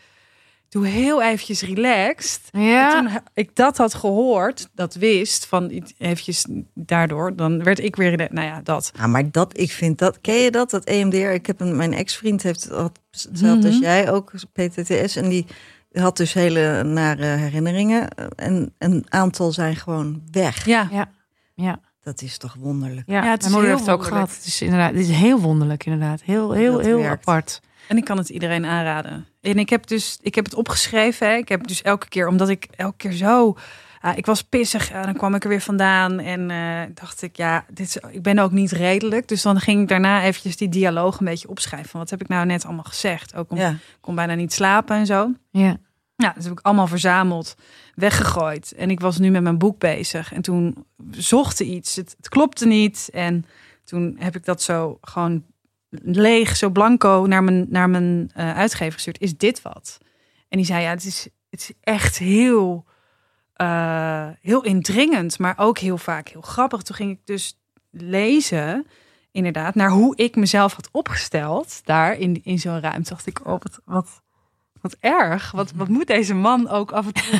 [0.70, 2.42] doe heel eventjes relaxed.
[2.52, 3.00] En Ja.
[3.02, 8.18] toen ik dat had gehoord, dat wist, van eventjes daardoor, dan werd ik weer, in
[8.18, 8.92] de- nou ja, dat.
[8.98, 11.16] Ja, maar dat, ik vind dat, ken je dat, dat EMDR?
[11.18, 13.84] Ik heb een, mijn ex-vriend heeft had hetzelfde als Mhm.
[13.84, 15.16] jij ook, PTTS.
[15.16, 15.46] En die
[16.00, 18.08] had dus hele nare herinneringen.
[18.36, 20.66] En een aantal zijn gewoon weg.
[20.66, 21.10] Ja, Ja.
[21.56, 21.80] Ja.
[22.02, 23.08] Dat is toch wonderlijk.
[23.10, 24.30] Ja, Ja, het is mijn moeder heel heeft het ook wonderlijk.
[24.32, 24.44] gehad.
[24.46, 26.22] Het is inderdaad, het is heel wonderlijk inderdaad.
[26.22, 27.28] Heel, heel, Dat heel werkt.
[27.28, 27.62] apart.
[27.88, 29.26] En ik kan het iedereen aanraden.
[29.42, 31.28] En ik heb dus, ik heb het opgeschreven.
[31.28, 31.34] Hè.
[31.36, 33.58] Ik heb dus elke keer, omdat ik elke keer zo,
[34.02, 34.92] ah, ik was pissig.
[34.92, 38.22] En dan kwam ik er weer vandaan en eh, dacht ik, ja, dit is, ik
[38.22, 39.28] ben ook niet redelijk.
[39.28, 41.90] Dus dan ging ik daarna eventjes die dialoog een beetje opschrijven.
[41.90, 43.36] Van wat heb ik nou net allemaal gezegd?
[43.36, 43.70] Ook om, Ja.
[43.70, 45.32] ik kon bijna niet slapen en zo.
[45.52, 45.78] Ja.
[46.24, 47.56] Ja, dat heb ik allemaal verzameld,
[47.96, 48.72] weggegooid.
[48.72, 50.34] En ik was nu met mijn boek bezig.
[50.34, 51.96] En toen zocht iets.
[51.96, 53.10] Het, klopte niet.
[53.14, 53.46] En
[53.84, 55.46] toen heb ik dat zo gewoon
[55.90, 59.20] leeg, zo blanco naar mijn, naar mijn eh, uitgever gestuurd.
[59.20, 59.98] Is dit wat?
[60.50, 62.86] En die zei, ja, het is, het is echt heel,
[63.54, 65.40] eh, heel indringend.
[65.40, 66.82] Maar ook heel vaak heel grappig.
[66.82, 67.60] Toen ging ik dus
[67.92, 68.88] lezen,
[69.32, 71.86] inderdaad, naar hoe ik mezelf had opgesteld.
[71.86, 74.22] Daar in, in zo'n ruimte dacht ik, oh, wat
[74.90, 75.52] wat erg.
[75.52, 77.40] Wat, wat moet deze man ook af en toe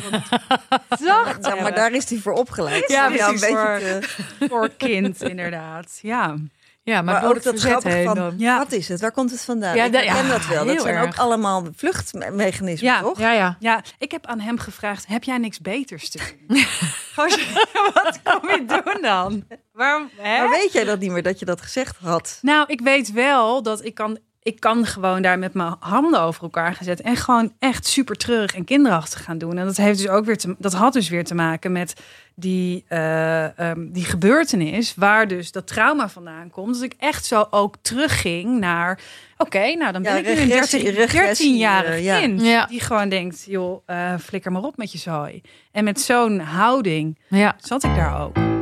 [1.06, 2.88] zacht Ja, maar daar is hij voor opgeleid.
[2.90, 4.00] Ja, een voor- te-
[4.48, 5.98] voor kind, inderdaad.
[6.02, 6.36] Ja.
[6.82, 8.34] ja, maar, Maar, ook dat verzet grappige heen van, dan.
[8.36, 8.58] Ja.
[8.58, 9.00] wat is het?
[9.00, 9.76] Waar komt het vandaan?
[9.76, 10.64] Ja, ik ja, dat wel.
[10.64, 11.04] Dat zijn erg.
[11.06, 13.18] ook allemaal vluchtmechanismen, Ja, toch?
[13.18, 13.56] Ja, ja.
[13.60, 16.58] ja, ik heb aan hem gevraagd, heb jij niks beters te doen?
[17.14, 17.30] Gewoon,
[17.94, 19.44] wat kom je doen dan?
[19.72, 20.10] Waarom?
[20.16, 20.38] Hè?
[20.38, 22.38] Maar weet jij dat niet meer, dat je dat gezegd had?
[22.42, 24.18] Nou, ik weet wel dat ik kan,
[24.48, 28.54] ik kan gewoon daar met mijn handen over elkaar gezet en gewoon echt super treurig
[28.54, 29.58] en kinderachtig gaan doen.
[29.58, 31.94] En dat heeft dus ook weer te, dat had dus weer te maken met
[32.34, 36.74] die, eh, ehm, die gebeurtenis waar dus dat trauma vandaan komt.
[36.74, 39.00] Dat ik echt zo ook terugging naar,
[39.36, 42.18] oké, nou dan ben Ja, ik nu een regressie- 13, regressie, 13-jarig eh, ja.
[42.20, 42.66] kind Ja.
[42.66, 45.42] die gewoon denkt, joh, eh, flikker maar op met je zooi.
[45.72, 47.56] En met zo'n houding ja.
[47.58, 48.57] zat ik daar ook.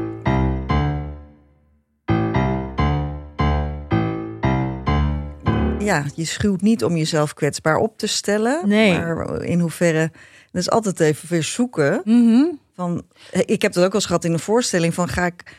[5.87, 8.69] Ja, je schuwt niet om jezelf kwetsbaar op te stellen.
[8.69, 8.93] Nee.
[8.93, 10.11] Maar in hoeverre...
[10.53, 12.01] Dat is altijd even weer zoeken.
[12.05, 12.45] Mhm.
[12.75, 15.55] Van, ik heb dat ook wel eens gehad in een voorstelling van ga ik.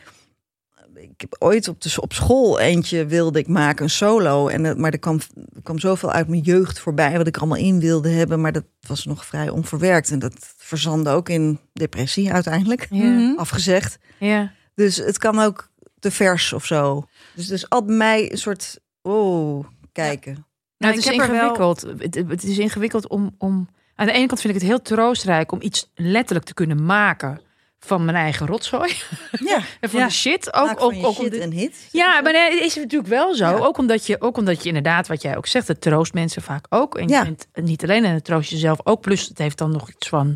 [0.94, 4.48] Ik heb ooit op, de, op school eentje wilde ik maken, een solo.
[4.48, 5.18] En, maar er kwam,
[5.54, 8.40] er kwam zoveel uit mijn jeugd voorbij, wat ik er allemaal in wilde hebben.
[8.40, 10.10] Maar dat was nog vrij onverwerkt.
[10.10, 13.04] En dat verzandde ook in depressie uiteindelijk, Ja.
[13.04, 13.38] Mhm.
[13.38, 13.98] afgezegd.
[14.18, 14.52] ja.
[14.74, 17.04] Dus het kan ook te vers of zo.
[17.34, 19.66] Dus is altijd mij een soort, oh,
[20.06, 20.32] kijken.
[20.32, 20.44] Nou,
[20.78, 21.80] Nou, het ik is wel- ingewikkeld.
[21.98, 23.68] Het, het is ingewikkeld om, om.
[23.94, 27.40] Aan de ene kant vind ik het heel troostrijk om iets letterlijk te kunnen maken
[27.80, 28.92] van mijn eigen rotzooi.
[29.30, 30.06] Ja, En van Ja.
[30.06, 30.54] de shit.
[30.54, 31.88] ook, Ook, ook, ook, van je ook om shit de- een hit.
[31.92, 33.44] Ja, maar nee, is het natuurlijk wel zo.
[33.48, 33.56] Ja.
[33.56, 36.66] Ook, omdat je, ook omdat je inderdaad, wat jij ook zegt, het troost mensen vaak
[36.68, 36.98] ook.
[36.98, 37.18] En Ja.
[37.18, 39.00] je bent niet alleen en het troost jezelf ook.
[39.00, 40.26] Plus het heeft dan nog iets van.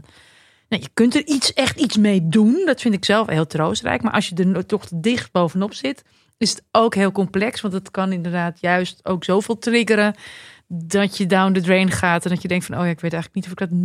[0.69, 2.63] Nou, je kunt er iets, echt iets mee doen.
[2.67, 4.03] Dat vind ik zelf heel troostrijk.
[4.03, 6.03] Maar als je er toch te dicht bovenop zit,
[6.43, 7.61] is het ook heel complex.
[7.61, 10.14] Want het kan inderdaad juist ook zoveel triggeren.
[10.74, 12.24] Dat je down the drain gaat.
[12.24, 13.78] En dat je denkt van, oh ja, ik weet eigenlijk niet of ik dat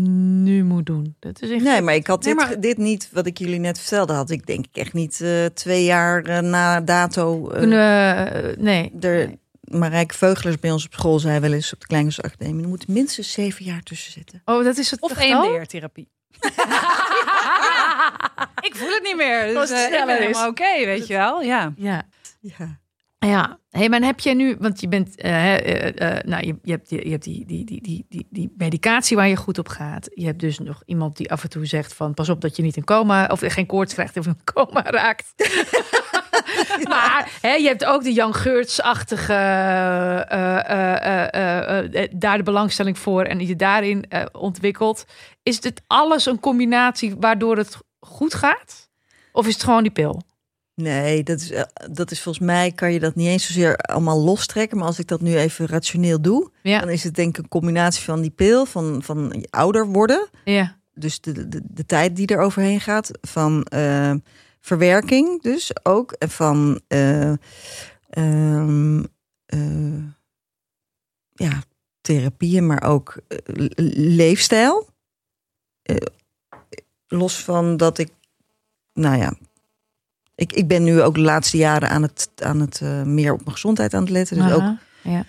[0.43, 1.16] nu moet doen.
[1.20, 1.64] Dat is echt.
[1.64, 4.30] Nee, maar ik had Nee, dit, maar- dit niet, wat ik jullie net vertelde, had
[4.30, 7.49] ik denk ik echt niet eh, twee jaar eh, na dato.
[7.49, 8.89] eh, Kunnen, eh, nee.
[8.93, 12.70] de, Marijke Veugelers bij ons op school zei wel eens op de Kleine Academie, er
[12.70, 14.41] moet minstens zeven jaar tussen zitten.
[14.45, 15.18] Oh, dat is het Of?
[15.18, 16.08] EMDR-therapie.
[18.68, 19.53] ik voel het niet meer.
[19.53, 21.41] Dus, ik ben helemaal oké, weet je wel.
[21.41, 21.74] Ja.
[21.78, 22.03] Ja.
[22.40, 22.80] Ja.
[23.20, 26.90] Ja, hey, maar heb jij nu, want je bent, hè, eh, nou, je, je hebt,
[26.90, 30.10] je, je hebt die, die, die, die, die, die medicatie waar je goed op gaat.
[30.14, 32.62] Je hebt dus nog iemand die af en toe zegt van, pas op dat je
[32.62, 35.34] niet in coma of geen koorts krijgt of in coma raakt.
[36.90, 40.60] Maar hè, je hebt ook de Jan Geurts-achtige, eh,
[42.12, 45.06] daar de belangstelling voor en je daarin ontwikkelt.
[45.44, 48.90] Is dit alles een combinatie waardoor het goed gaat?
[49.32, 50.22] Of is het gewoon die pil?
[50.82, 54.20] Nee, dat is, eh, dat is volgens mij kan je dat niet eens zozeer allemaal
[54.20, 54.78] lostrekken.
[54.78, 57.50] Maar als ik dat nu even rationeel doe, Ja, dan is het denk ik een
[57.50, 60.30] combinatie van die pil, van, van ouder worden.
[60.44, 63.12] ja, Dus de, de, de tijd die er overheen gaat.
[63.22, 64.14] Van eh,
[64.60, 66.12] verwerking dus ook.
[66.12, 67.32] En van eh,
[68.10, 69.04] ehm,
[69.46, 70.04] eh,
[71.34, 71.64] ja,
[72.02, 73.70] therapieën, maar ook le-
[74.16, 74.88] leefstijl.
[77.08, 78.12] Los van dat ik,
[78.94, 79.34] nou ja,
[80.38, 83.40] ik, ik ben nu ook de laatste jaren aan het, aan het eh, meer op
[83.40, 84.38] mijn gezondheid aan het letten.
[84.38, 84.64] Dus ook
[85.02, 85.26] ja.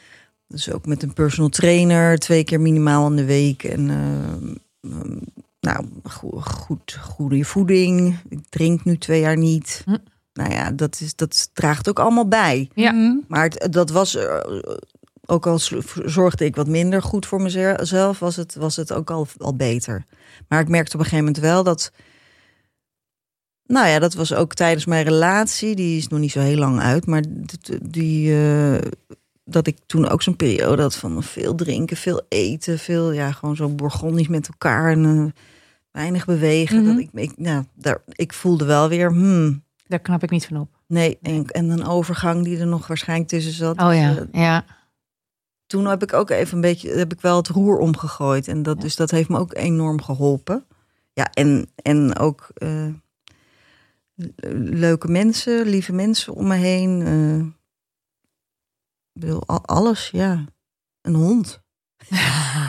[0.47, 3.65] dus ook met een personal trainer, twee keer minimaal in de week.
[3.65, 5.21] En eh, mm,
[5.61, 8.19] nou, go- goed, goede voeding.
[8.29, 9.83] Ik drink nu twee jaar niet.
[9.85, 9.97] Hm.
[10.33, 12.71] Nou ja, dat, is, dat draagt ook allemaal bij.
[12.75, 12.93] Ja.
[12.93, 13.17] Mhm.
[13.29, 14.41] Maar het, dat was, eh,
[15.27, 15.59] ook al
[16.05, 20.05] zorgde ik wat minder goed voor mezelf, was het, was het ook al, al beter.
[20.49, 21.93] Maar ik merkte op een gegeven moment wel dat.
[23.69, 25.75] Nou ja, dat was ook tijdens mijn relatie.
[25.75, 27.07] Die is nog niet zo heel lang uit.
[27.07, 27.23] Maar
[27.83, 28.91] die, eh,
[29.45, 32.79] dat ik toen ook zo'n periode had van veel drinken, veel eten.
[32.79, 34.91] Veel, ja, gewoon zo borgondisch met elkaar.
[34.93, 35.43] En eh,
[35.91, 36.77] weinig bewegen.
[36.83, 36.87] Mhm.
[36.87, 40.57] dat ik, ik, nou, daar, ik voelde wel weer, hmm, Daar knap ik niet van
[40.61, 40.69] op.
[40.87, 43.81] Nee, en, en een overgang die er nog waarschijnlijk tussen zat.
[43.81, 44.65] Oh ja, Dus, eh, ja.
[45.67, 48.49] toen heb ik ook even een beetje, heb ik wel het roer omgegooid.
[48.49, 48.83] En dat, Ja.
[48.83, 50.65] dus dat heeft me ook enorm geholpen.
[51.13, 52.49] Ja, en, en ook
[54.61, 57.03] leuke mensen, lieve mensen om me heen.
[57.07, 57.47] eh,
[59.13, 60.45] ik bedoel, al- alles, ja.
[61.03, 61.61] Een hond.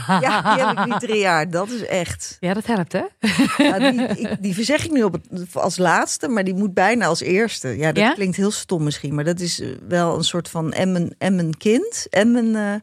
[0.08, 1.50] Ja, die heb ik nu drie jaar.
[1.50, 2.38] Dat is echt.
[2.39, 3.04] Ja, dat helpt hè?
[3.58, 7.06] Ja, die, ik, die verzeg ik nu op het, als laatste, maar die moet bijna
[7.06, 7.68] als eerste.
[7.68, 8.14] Ja, dat Ja?
[8.14, 12.08] klinkt heel stom misschien, maar dat is eh, wel een soort van emmen, emmen kind.
[12.10, 12.76] Emmen, eh,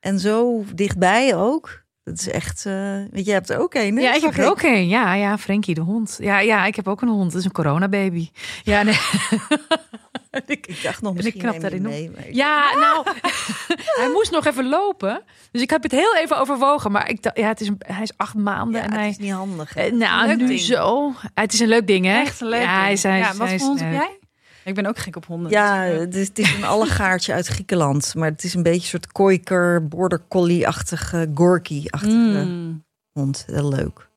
[0.00, 1.82] en zo dichtbij ook.
[2.06, 4.02] Dat is echt, eh weet je, je hebt er ook een, hè?
[4.02, 4.88] Ja, ik heb er ook een.
[4.88, 6.16] Ja, ja, Frankie de hond.
[6.20, 7.30] Ja, ja, ik heb ook een hond.
[7.30, 8.30] Dat is een coronababy.
[8.62, 8.94] Ja, nee.
[10.46, 12.10] ik, Ik dacht nog En ik misschien knap daarin mee.
[12.10, 13.06] maar- ja, nou,
[14.00, 15.22] hij moest nog even lopen.
[15.50, 16.92] Dus ik heb het heel even overwogen.
[16.92, 19.08] Maar ik dacht, ja, het is een, hij is acht maanden Ja, en het hij.
[19.08, 19.74] is niet handig.
[19.74, 19.82] hè?
[19.82, 20.60] Eh, nou, Leuk nu ding.
[20.60, 21.12] zo.
[21.34, 22.20] Het is een leuk ding, hè?
[22.20, 22.92] Echt een leuk ja, hij ding.
[22.96, 24.18] is, hij ja, wat hij is voor hond heb jij?
[24.66, 25.50] Ik ben ook gek op honden.
[25.50, 28.14] Ja, dus, het is, het is een allegaartje uit Griekenland.
[28.14, 32.84] Maar het is een beetje een soort kooiker, border collie-achtige, gorky-achtige mm.
[33.12, 33.44] hond.
[33.46, 34.08] Heel leuk.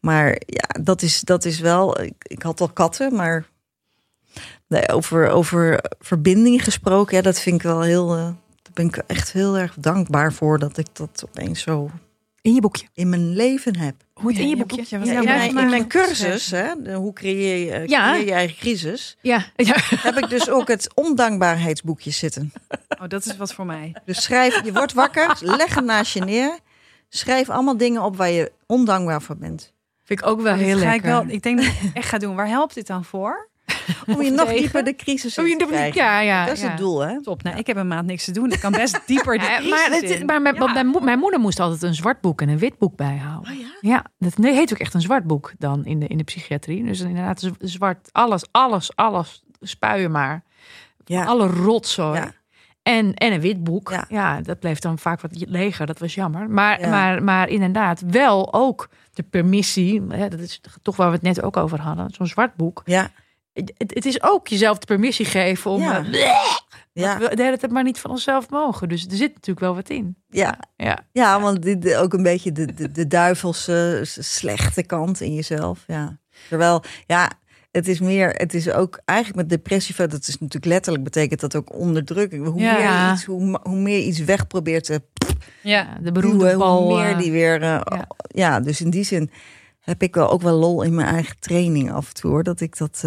[0.00, 2.00] Maar ja, dat is, dat is wel...
[2.00, 3.46] Ik, ik had al katten, maar...
[4.66, 8.06] Nee, over, over verbinding gesproken, ja, dat vind ik wel heel...
[8.06, 11.90] daar ben ik echt heel erg dankbaar voor dat ik dat opeens zo
[12.40, 12.86] In je boekje.
[12.94, 13.94] in mijn leven heb.
[14.22, 14.84] Hoe in je boekje.
[15.04, 18.10] Ja, in, mijn, in cursus, hè, de hoe creëer je, eh, Ja.
[18.10, 19.44] creëer je eigen crisis, Ja,
[19.96, 22.52] heb ik dus ook het ondankbaarheidsboekje zitten.
[23.02, 23.96] Oh, dat is wat voor mij.
[24.04, 26.58] Dus schrijf, je wordt wakker, leg hem naast je neer.
[27.08, 29.72] Schrijf allemaal dingen op waar je ondankbaar voor bent.
[30.04, 30.94] Vind ik ook wel heel lekker.
[30.94, 32.34] ik, wel, ik denk dat ik het echt ga doen.
[32.34, 33.48] Waar helpt dit dan voor?
[34.16, 34.60] Om je nog tegen?
[34.62, 36.02] dieper de crisis in te krijgen.
[36.02, 36.68] ja, ja, Dat is ja.
[36.68, 37.22] het doel, hè?
[37.22, 37.42] Top.
[37.42, 38.50] Nou, ik heb een maand niks te doen.
[38.52, 40.26] Ik kan best dieper de crisis maar het, in.
[40.26, 40.72] maar mijn, Ja.
[40.72, 43.52] mijn, mo- mijn moeder moest altijd een zwart boek en een wit boek bijhouden.
[43.52, 43.66] Oh ja?
[43.80, 46.84] Ja, dat heet ook echt een zwart boek dan in de, in de psychiatrie.
[46.84, 50.42] Dus inderdaad, zwart, alles, alles, alles, spuien maar.
[51.04, 51.24] Ja.
[51.24, 52.18] Alle rotzooi.
[52.20, 52.32] Ja.
[52.82, 53.90] En, en een wit boek.
[53.90, 54.04] Ja.
[54.08, 54.40] Ja.
[54.40, 55.86] dat bleef dan vaak wat leger.
[55.86, 56.50] Dat was jammer.
[56.50, 56.88] Maar, Ja.
[56.88, 60.02] maar, maar inderdaad, wel ook de permissie.
[60.08, 62.10] Hè, dat is toch waar we het net ook over hadden.
[62.10, 62.82] Zo'n zwart boek.
[62.84, 63.10] Ja,
[63.52, 65.80] Het, het is ook jezelf de permissie geven om...
[65.82, 66.04] Ja.
[66.04, 66.30] eh,
[66.92, 68.88] ja, we de hele tijd maar niet van onszelf mogen.
[68.88, 70.16] Dus er zit natuurlijk wel wat in.
[70.28, 70.58] ja.
[70.76, 70.98] Ja.
[71.12, 75.84] ja want dit, ook een beetje de, de, de duivelse, slechte kant in jezelf.
[75.86, 76.18] Ja.
[76.48, 77.30] Terwijl, ja,
[77.70, 81.56] het is meer, het is ook eigenlijk met depressie, dat is natuurlijk letterlijk, betekent dat
[81.56, 82.46] ook onderdrukking.
[82.46, 83.04] Hoe, Ja.
[83.04, 85.02] meer, iets, hoe, hoe meer iets weg probeert te
[85.62, 85.98] Ja.
[86.02, 87.62] De beroemde hoe meer eh, die weer.
[87.62, 88.06] eh, ja.
[88.28, 88.60] ja.
[88.60, 89.30] dus in die zin
[89.80, 92.42] heb ik wel ook wel lol in mijn eigen training af en toe hoor.
[92.42, 93.04] Dat ik dat.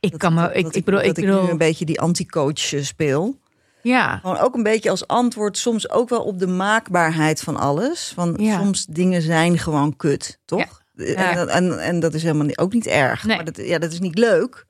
[0.00, 0.52] Ik dat- kan me...
[0.54, 3.36] Ik, dat ik bedoel, dat ik ik bedoel nu een beetje die anti-coach eh, speel.
[3.82, 4.18] ja.
[4.18, 8.12] Gewoon ook een beetje als antwoord, soms ook wel op de maakbaarheid van alles.
[8.14, 8.58] Van Ja.
[8.58, 10.82] soms dingen zijn gewoon kut, toch?
[10.94, 11.30] Ja.
[11.30, 13.24] En, dat- en, en dat is helemaal ook niet erg.
[13.24, 13.36] Nee.
[13.36, 14.66] Maar dat, ja, dat is niet leuk.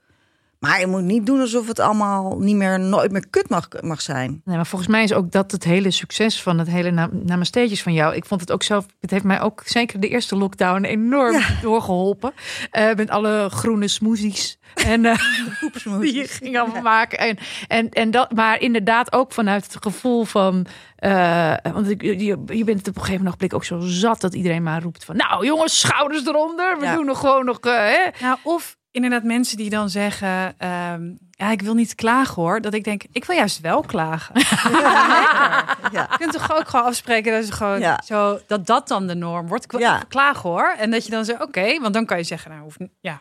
[0.61, 4.01] Maar je moet niet doen alsof het allemaal niet meer, nooit meer kut mag, mag
[4.01, 4.41] zijn.
[4.45, 7.83] Nee, maar volgens mij is ook dat het hele succes van het hele na namasteetjes
[7.83, 8.15] van jou.
[8.15, 12.33] Ik vond het ook zelf, het heeft mij ook zeker de eerste lockdown enorm doorgeholpen.
[12.71, 15.19] Eh, met alle groene smoothies en eh,
[16.01, 17.19] die je ging allemaal maken.
[17.19, 17.39] En,
[17.69, 22.65] en, en dat, maar inderdaad ook vanuit het gevoel van, eh, want ik, je, je
[22.65, 25.47] bent het op een gegeven moment ook zo zat dat iedereen maar roept van, nou
[25.47, 26.79] jongens, schouders eronder.
[26.79, 26.95] We Ja.
[26.95, 27.97] doen nog gewoon nog, hè.
[28.21, 30.55] Nou, of inderdaad mensen die dan zeggen...
[30.59, 32.61] ehm, ja, ik wil niet klagen hoor.
[32.61, 34.35] Dat ik denk, ik wil juist wel klagen.
[34.39, 35.77] Ja.
[36.11, 38.01] Je kunt toch ook gewoon afspreken dat, ze gewoon Ja.
[38.05, 39.65] zo, dat dat dan de norm wordt.
[39.65, 40.03] Ik wil Ja.
[40.09, 40.75] klagen hoor.
[40.79, 43.21] En dat je dan zegt, oké, want dan kan je zeggen, nou, hoeft, niet- ja,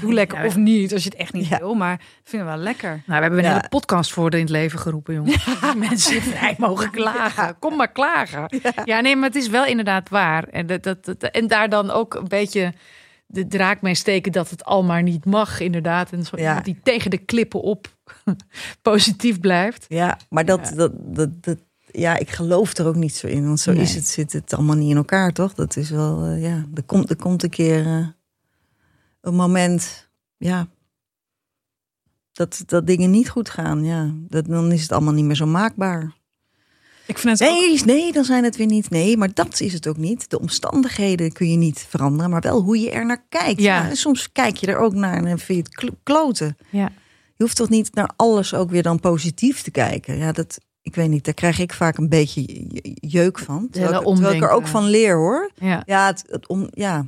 [0.00, 0.46] doe lekker Ja.
[0.46, 1.58] of niet als je het echt niet Ja.
[1.58, 1.74] wil.
[1.74, 2.88] Maar ik vind het wel lekker.
[2.90, 3.50] Nou, we hebben een Ja.
[3.54, 5.44] hele podcast voor in het leven geroepen, jongens.
[5.60, 7.58] Dat Mensen vrij mogen klagen.
[7.58, 8.60] Kom maar klagen.
[8.84, 9.00] Ja.
[9.00, 10.44] nee, maar het is wel inderdaad waar.
[10.44, 12.72] En, dat, dat, dat- en daar dan ook een beetje
[13.26, 16.12] de draak mee steken dat het al maar niet mag, inderdaad.
[16.12, 16.60] En zo Ja.
[16.60, 17.96] die tegen de klippen op
[18.82, 19.84] positief blijft.
[19.88, 20.74] Ja, maar dat, Ja.
[20.74, 21.58] Dat, dat, dat,
[21.90, 23.46] ja, ik geloof er ook niet zo in.
[23.46, 23.82] Want zo Nee.
[23.82, 25.54] is het, zit het allemaal niet in elkaar, toch?
[25.54, 28.06] Dat is wel, eh, ja, er komt, er komt een keer eh,
[29.20, 30.66] een moment, ja,
[32.32, 33.84] dat, dat dingen niet goed gaan.
[33.84, 36.12] Ja, dat, dan is het allemaal niet meer zo maakbaar.
[37.06, 38.90] Ik vind het ook- Nee, nee, dan zijn het weer niet.
[38.90, 40.30] Nee, maar dat is het ook niet.
[40.30, 43.60] De omstandigheden kun je niet veranderen, maar wel hoe je er naar kijkt.
[43.60, 43.88] Ja.
[43.88, 46.56] en soms kijk je er ook naar en vind je het kl- kloten.
[46.70, 46.92] Ja.
[47.36, 50.16] Je hoeft toch niet naar alles ook weer dan positief te kijken.
[50.18, 53.68] Ja, dat, ik weet niet, daar krijg ik vaak een beetje je- jeuk van.
[53.70, 55.50] Terwijl, ik, hele terwijl ik er ook van leer hoor.
[55.54, 55.82] Ja.
[55.86, 57.06] Ja, het, het om, ja.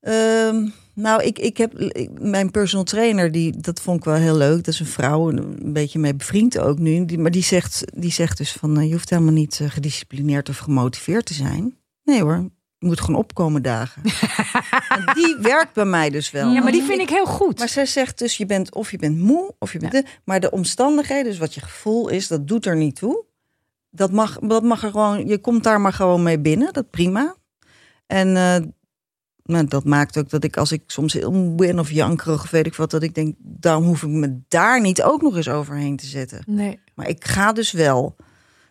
[0.00, 4.36] Ehm, nou, ik, ik heb ik- mijn personal trainer, die, dat vond ik wel heel
[4.36, 4.56] leuk.
[4.64, 7.04] Dat is een vrouw, een beetje mee bevriend ook nu.
[7.04, 10.48] Die, maar die zegt, die zegt dus van, eh, je hoeft helemaal niet eh, gedisciplineerd
[10.48, 11.76] of gemotiveerd te zijn.
[12.04, 14.02] Nee hoor, je moet gewoon opkomen dagen.
[14.88, 16.52] En die werkt bij mij dus wel.
[16.52, 17.58] Ja, maar die vind ik heel goed.
[17.58, 19.92] Maar zij zegt dus, je bent of je bent moe, of je bent...
[19.92, 23.24] de- maar de omstandigheden, dus wat je gevoel is, dat doet er niet toe.
[23.90, 27.34] Dat mag, dat mag er gewoon, je komt daar maar gewoon mee binnen, dat prima.
[28.06, 28.56] En eh,
[29.44, 32.50] nou, dat maakt ook dat ik als ik soms heel moe ben of jankerig of
[32.50, 35.48] weet ik wat, dat ik denk, daarom hoef ik me daar niet ook nog eens
[35.48, 36.42] overheen te zetten.
[36.46, 36.80] nee.
[36.94, 38.16] Maar ik ga dus wel.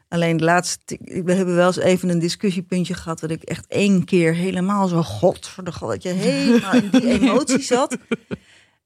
[0.08, 4.04] Alleen de laatste, we hebben wel eens even een discussiepuntje gehad dat ik echt één
[4.06, 7.98] keer helemaal zo god voor de god dat je helemaal in die emotie zat.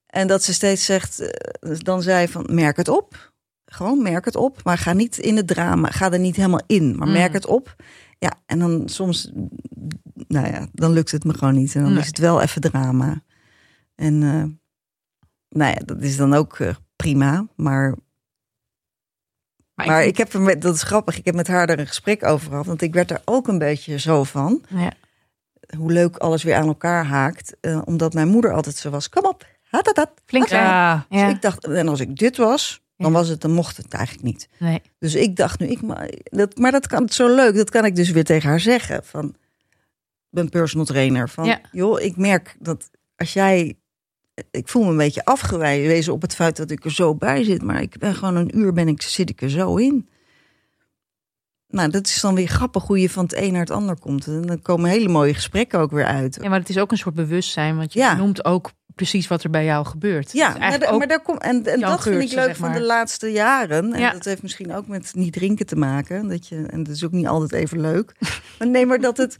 [0.07, 3.33] En dat ze steeds zegt, eh, dan zei van merk het op.
[3.65, 6.95] Gewoon merk het op, maar ga niet in het drama, ga er niet helemaal in,
[6.97, 7.35] maar merk Mm.
[7.35, 7.75] het op.
[8.19, 9.31] Ja, en dan soms,
[10.27, 11.75] nou ja, dan lukt het me gewoon niet.
[11.75, 11.99] En dan Nee.
[12.01, 13.21] is het wel even drama.
[13.95, 14.43] En eh,
[15.59, 17.95] nou ja, dat is dan ook eh, prima, maar
[19.73, 22.23] maar ik heb er met, dat is grappig, ik heb met haar er een gesprek
[22.25, 22.65] over gehad.
[22.65, 24.63] Want ik werd er ook een beetje zo van.
[24.69, 24.91] Ja.
[25.77, 27.55] Hoe leuk alles weer aan elkaar haakt.
[27.61, 29.09] eh, omdat mijn moeder altijd zo was.
[29.09, 30.09] Kom op, hatatat.
[30.25, 30.63] Flink zijn.
[30.63, 31.05] Ja.
[31.09, 31.27] Dus Ja.
[31.29, 34.49] ik dacht, en als ik dit was, dan was het, dan mocht het eigenlijk niet.
[34.59, 34.81] Nee.
[34.99, 37.55] Dus ik dacht nu, ik, ma- dat, maar dat kan zo leuk.
[37.55, 39.03] Dat kan ik dus weer tegen haar zeggen.
[39.03, 39.35] Van,
[40.35, 41.29] ben personal trainer.
[41.29, 41.59] Van, Ja.
[41.71, 43.77] joh, ik merk dat als jij...
[44.51, 47.61] Ik voel me een beetje afgewezen op het feit dat ik er zo bij zit.
[47.61, 50.09] Maar ik ben gewoon een uur ben ik, zit ik er zo in.
[51.67, 54.27] Nou, dat is dan weer grappig hoe je van het een naar het ander komt.
[54.27, 56.37] En dan komen hele mooie gesprekken ook weer uit.
[56.41, 58.15] Ja, maar het is ook een soort bewustzijn, want je Ja.
[58.15, 60.31] noemt ook precies wat er bij jou gebeurt.
[60.31, 63.27] Ja, maar, maar daar komt en, en dat vind ik leuk zeg van de laatste
[63.31, 63.93] jaren.
[63.93, 64.11] En Ja.
[64.11, 66.27] dat heeft misschien ook met niet drinken te maken.
[66.27, 68.15] Dat je, en dat is ook niet altijd even leuk.
[68.59, 69.37] maar nee, maar dat het,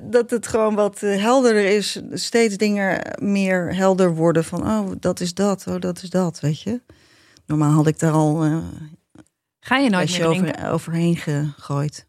[0.00, 2.02] dat, het gewoon wat eh, helderder is.
[2.12, 6.60] Steeds dingen meer helder worden van, oh, dat is dat, oh, dat is dat, weet
[6.60, 6.80] je.
[7.46, 8.64] Normaal had ik daar al eh
[9.60, 12.04] Ga je nooit meer over, overheen gegooid.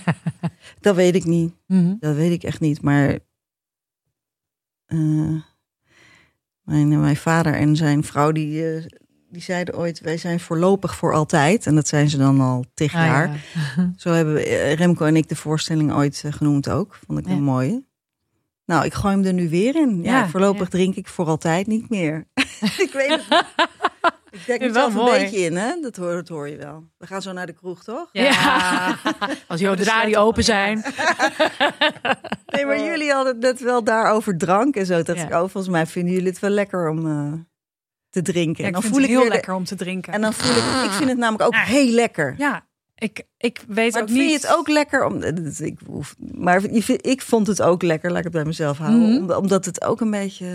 [0.80, 1.54] dat weet ik niet.
[1.66, 1.94] Mhm.
[1.98, 2.82] Dat weet ik echt niet.
[2.82, 3.18] Maar
[4.86, 5.42] eh,
[6.62, 8.86] mijn, mijn vader en zijn vrouw die,
[9.34, 11.66] die zeiden ooit: wij zijn voorlopig voor altijd.
[11.66, 13.40] En dat zijn ze dan al tig Ah, jaar.
[13.76, 13.92] ja.
[13.96, 16.98] Zo hebben eh, Remco en ik de voorstelling ooit eh, genoemd ook.
[17.06, 17.32] Vond ik Ja.
[17.32, 17.84] een mooie.
[18.66, 20.02] Nou, ik gooi hem er nu weer in.
[20.02, 20.68] Ja, Ja, voorlopig ja.
[20.68, 22.24] drink ik voor altijd niet meer.
[22.86, 23.44] ik weet het niet.
[24.30, 25.20] Ik denk er wel zelf een mooi.
[25.22, 25.80] beetje in, hè?
[25.80, 26.84] Dat hoor, dat hoor je wel.
[26.98, 28.08] We gaan zo naar de kroeg, toch?
[28.12, 28.96] Ja.
[29.48, 30.84] Als je de radio open zijn.
[32.46, 35.02] Nee, maar jullie hadden het net wel daar over drank en zo.
[35.02, 35.22] Dat Ja.
[35.24, 37.32] ik, oh, volgens mij vinden jullie het wel lekker om eh,
[38.14, 38.56] te drinken.
[38.56, 40.12] Ja, en ik dan vind voel het ik heel weer de- lekker om te drinken.
[40.12, 42.34] en dan voel ik, ik vind het namelijk ook heel lekker.
[42.38, 44.30] ja, ik, ik weet maar ook vind niet...
[44.30, 45.04] je het ook lekker?
[45.04, 45.22] Om,
[45.58, 46.64] ik, hoef- maar
[47.00, 49.00] ik vond het ook lekker, laat ik het bij mezelf houden.
[49.12, 49.22] Mhm.
[49.22, 50.46] Om- omdat het ook een beetje...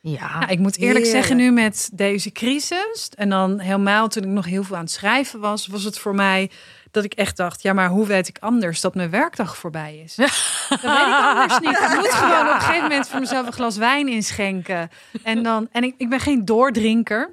[0.00, 0.12] Ja.
[0.12, 1.06] Ja, ik moet eerlijk Heerlijk.
[1.06, 4.90] zeggen, nu met deze crisis en dan helemaal toen ik nog heel veel aan het
[4.90, 6.50] schrijven was, was het voor mij
[6.96, 10.14] dat ik echt dacht, ja, maar hoe weet ik anders dat mijn werkdag voorbij is?
[10.68, 11.70] Dat weet ik anders niet.
[11.70, 14.90] Ik moet gewoon op een gegeven moment voor mezelf een glas wijn inschenken.
[15.22, 17.30] En, dan, en ik, ik ben geen doordrinker.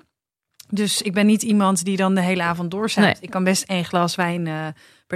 [0.69, 3.07] Dus ik ben niet iemand die dan de hele avond doorzaakt.
[3.07, 3.17] Nee.
[3.19, 4.67] Ik kan best één glas wijn eh,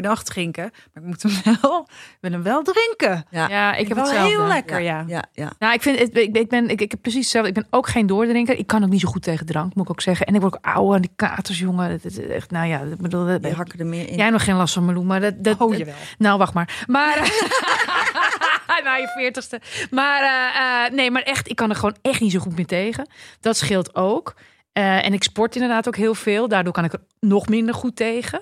[0.02, 0.72] per dag drinken.
[0.94, 1.32] Maar ik moet hem
[1.62, 3.26] wel, ik wil hem wel drinken.
[3.30, 4.36] Ja, ja, ik heb wel hetzelfde.
[4.38, 5.04] heel lekker, ja.
[5.08, 5.52] ja, ja.
[5.60, 7.50] Nou, ik vind het, ik, ik ben, ik, ik heb precies hetzelfde.
[7.50, 8.58] Ik ben ook geen doordrinker.
[8.58, 10.26] Ik kan ook niet zo goed tegen drank, moet ik ook zeggen.
[10.26, 11.90] En ik word ook ouder en die katers, jongen.
[11.92, 14.18] Het is echt, nou ja, ik bedoel, dat- Die hakken er meer in.
[14.18, 15.94] jij nog geen last van Meloen, maar dat, dat, Oh, jawel.
[16.18, 16.84] nou, wacht maar.
[16.88, 17.16] Maar
[18.84, 19.62] na je veertigste.
[19.92, 22.66] Maar eh, eh, nee, maar echt, ik kan er gewoon echt niet zo goed mee
[22.66, 23.10] tegen.
[23.40, 24.34] Dat scheelt ook.
[24.78, 26.48] Eh, en ik sport inderdaad ook heel veel.
[26.48, 28.40] Daardoor kan ik er nog minder goed tegen.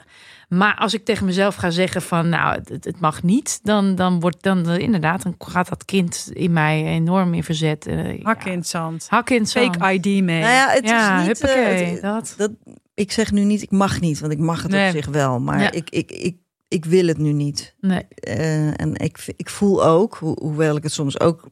[0.49, 4.19] Maar als ik tegen mezelf ga zeggen van nou, het, het mag niet, dan, dan
[4.19, 7.85] wordt dan eh, inderdaad, dan gaat dat kind in mij enorm in verzet.
[7.87, 8.51] Eh, Hak ja.
[8.51, 9.07] in het zand.
[9.09, 9.75] Hak in het zand.
[9.75, 10.41] Fake ID mee.
[10.41, 11.41] Nou ja, het ja, is niet...
[11.41, 12.33] het- dat.
[12.37, 12.51] dat,
[12.93, 14.87] ik zeg nu niet, ik mag niet, want ik mag het Nee.
[14.87, 15.39] op zich wel.
[15.39, 15.71] Maar Ja.
[15.71, 16.35] ik, ik, ik,
[16.67, 17.75] ik wil het nu niet.
[17.79, 18.07] Nee.
[18.09, 21.49] Eh, en ik, ik voel ook, ho- hoewel ik het soms ook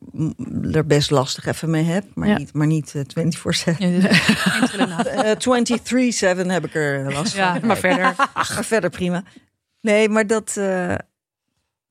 [0.72, 2.38] er best lastig even mee heb, maar Ja.
[2.38, 3.76] niet, maar niet eh, 24-7.
[3.78, 5.05] Ja, dus- geen trillen na.
[5.05, 5.36] Eh
[6.45, 7.68] 23-7 heb ik er last Ja, van.
[7.68, 8.14] maar verder.
[8.34, 9.24] Ach, verder prima.
[9.82, 10.95] Nee, maar dat, eh,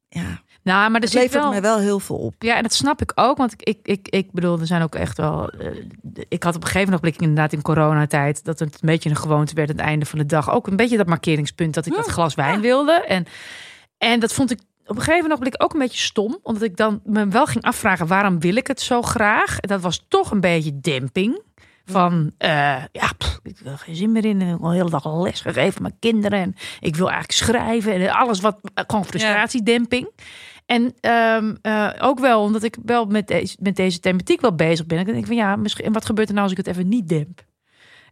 [0.09, 1.51] ja, Nou, maar zit levert wel...
[1.51, 2.35] mij wel heel veel op.
[2.39, 3.37] Ja, en dat snap ik ook.
[3.37, 5.49] Want ik, ik, ik, ik bedoel, er zijn ook echt wel.
[5.51, 5.67] eh,
[6.29, 8.45] ik had op een gegeven moment inderdaad in coronatijd.
[8.45, 10.51] dat het een beetje een gewoonte werd aan het einde van de dag.
[10.51, 12.93] Ook een beetje dat markeringspunt dat ik dat glas wijn wilde.
[12.93, 13.27] En,
[13.99, 16.39] en dat vond ik op een gegeven moment ook een beetje stom.
[16.43, 19.59] Omdat ik dan me wel ging afvragen waarom wil ik het zo graag.
[19.59, 21.43] En dat was toch een beetje demping.
[21.85, 22.51] Van eh,
[22.93, 24.41] ja, pff, ik wil geen zin meer in.
[24.41, 26.39] En ik wil de hele dag les gegeven aan mijn kinderen.
[26.39, 27.93] En ik wil eigenlijk schrijven.
[27.93, 30.11] En alles wat gewoon frustratiedemping.
[30.67, 34.87] En ehm, eh, ook wel omdat ik wel met deze, met deze thematiek wel bezig
[34.87, 34.99] ben.
[34.99, 37.09] Ik denk van ja, misschien, en wat gebeurt er nou als ik het even niet
[37.09, 37.45] demp?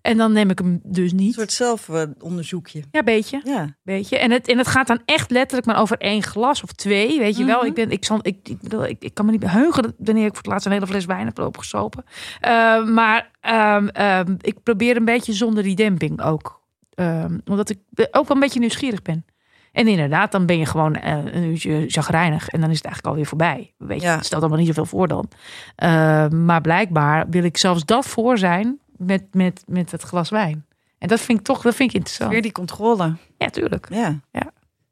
[0.02, 1.34] En dan neem ik hem dus Een niet.
[1.34, 2.82] soort zelfonderzoekje.
[2.90, 3.40] Ja, beetje.
[3.44, 3.76] Ja.
[3.82, 4.18] Weet je?
[4.18, 7.18] En, het, en het gaat dan echt letterlijk maar over één glas of twee.
[7.18, 7.58] Weet je wel?
[7.58, 7.66] Mhm.
[7.66, 10.24] Ik, ben, ik, zal, ik, ik, bedoel, ik, ik kan me niet heugen dat- wanneer
[10.24, 12.04] ik voor het laatst een hele fles wijn heb opgesopen.
[12.40, 16.60] Eh, maar ehm, ehm, ik probeer een beetje zonder die demping ook.
[16.94, 19.24] Ehm, omdat ik ook wel een beetje nieuwsgierig ben.
[19.72, 22.48] En inderdaad, dan ben je gewoon eh, een uurtje chagrijnig.
[22.48, 23.74] En dan is het eigenlijk alweer voorbij.
[23.78, 24.16] Weet je, Ja.
[24.16, 25.28] het stelt allemaal niet zoveel voor dan.
[25.76, 30.66] Eh, maar blijkbaar wil ik zelfs dat voor zijn met, met, met het glas wijn.
[30.98, 32.30] En dat vind ik toch dat vind ik interessant.
[32.32, 33.16] Weer die controle.
[33.36, 33.86] Ja, tuurlijk.
[33.90, 34.20] Ja.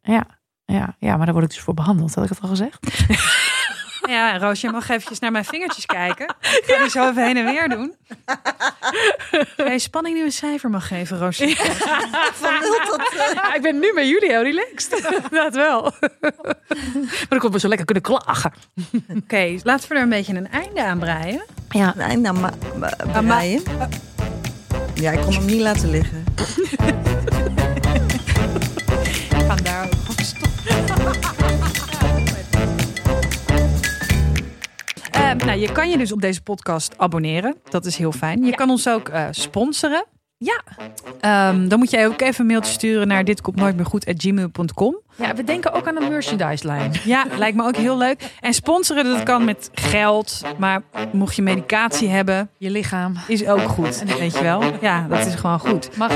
[0.03, 0.25] Ja,
[0.65, 2.15] ja, ja, maar daar word ik dus voor behandeld.
[2.15, 2.79] Had ik het al gezegd?
[4.09, 6.27] Ja, Roos, je mag eventjes naar mijn vingertjes kijken.
[6.59, 7.95] Ik ga die zo even heen en weer doen.
[9.57, 11.37] Ga je spanning nu een cijfer mag geven, Roos?
[13.35, 15.09] Ja, ik ben nu met jullie heel relaxed.
[15.31, 15.93] dat wel.
[17.01, 18.53] maar ik kon me zo lekker kunnen klagen.
[19.23, 21.43] Oké, laten we er een beetje een einde aan breien.
[21.71, 21.93] Ja.
[21.97, 23.63] Een einde aan breien.
[24.95, 26.25] Ja, ik kon hem niet laten liggen.
[35.29, 37.57] Eh, nou, je kan je dus op deze podcast abonneren.
[37.71, 38.41] Dat is heel fijn.
[38.41, 38.55] Je Ja.
[38.57, 40.05] kan ons ook eh, sponsoren.
[40.37, 40.63] Ja.
[41.21, 44.13] Ehm, dan moet jij ook even een mailtje sturen naar dit komt nooit meer goed
[44.17, 44.97] gmail.com.
[45.17, 46.93] ja, we denken ook aan een merchandise lijn.
[47.05, 48.23] Ja, lijkt me ook heel leuk.
[48.41, 50.43] En sponsoren, dat kan met geld.
[50.59, 53.15] Maar mocht je medicatie hebben, Je lichaam.
[53.27, 54.03] is ook goed.
[54.19, 54.63] Weet je wel?
[54.81, 55.97] Ja, dat is gewoon goed.
[55.97, 56.13] Mag.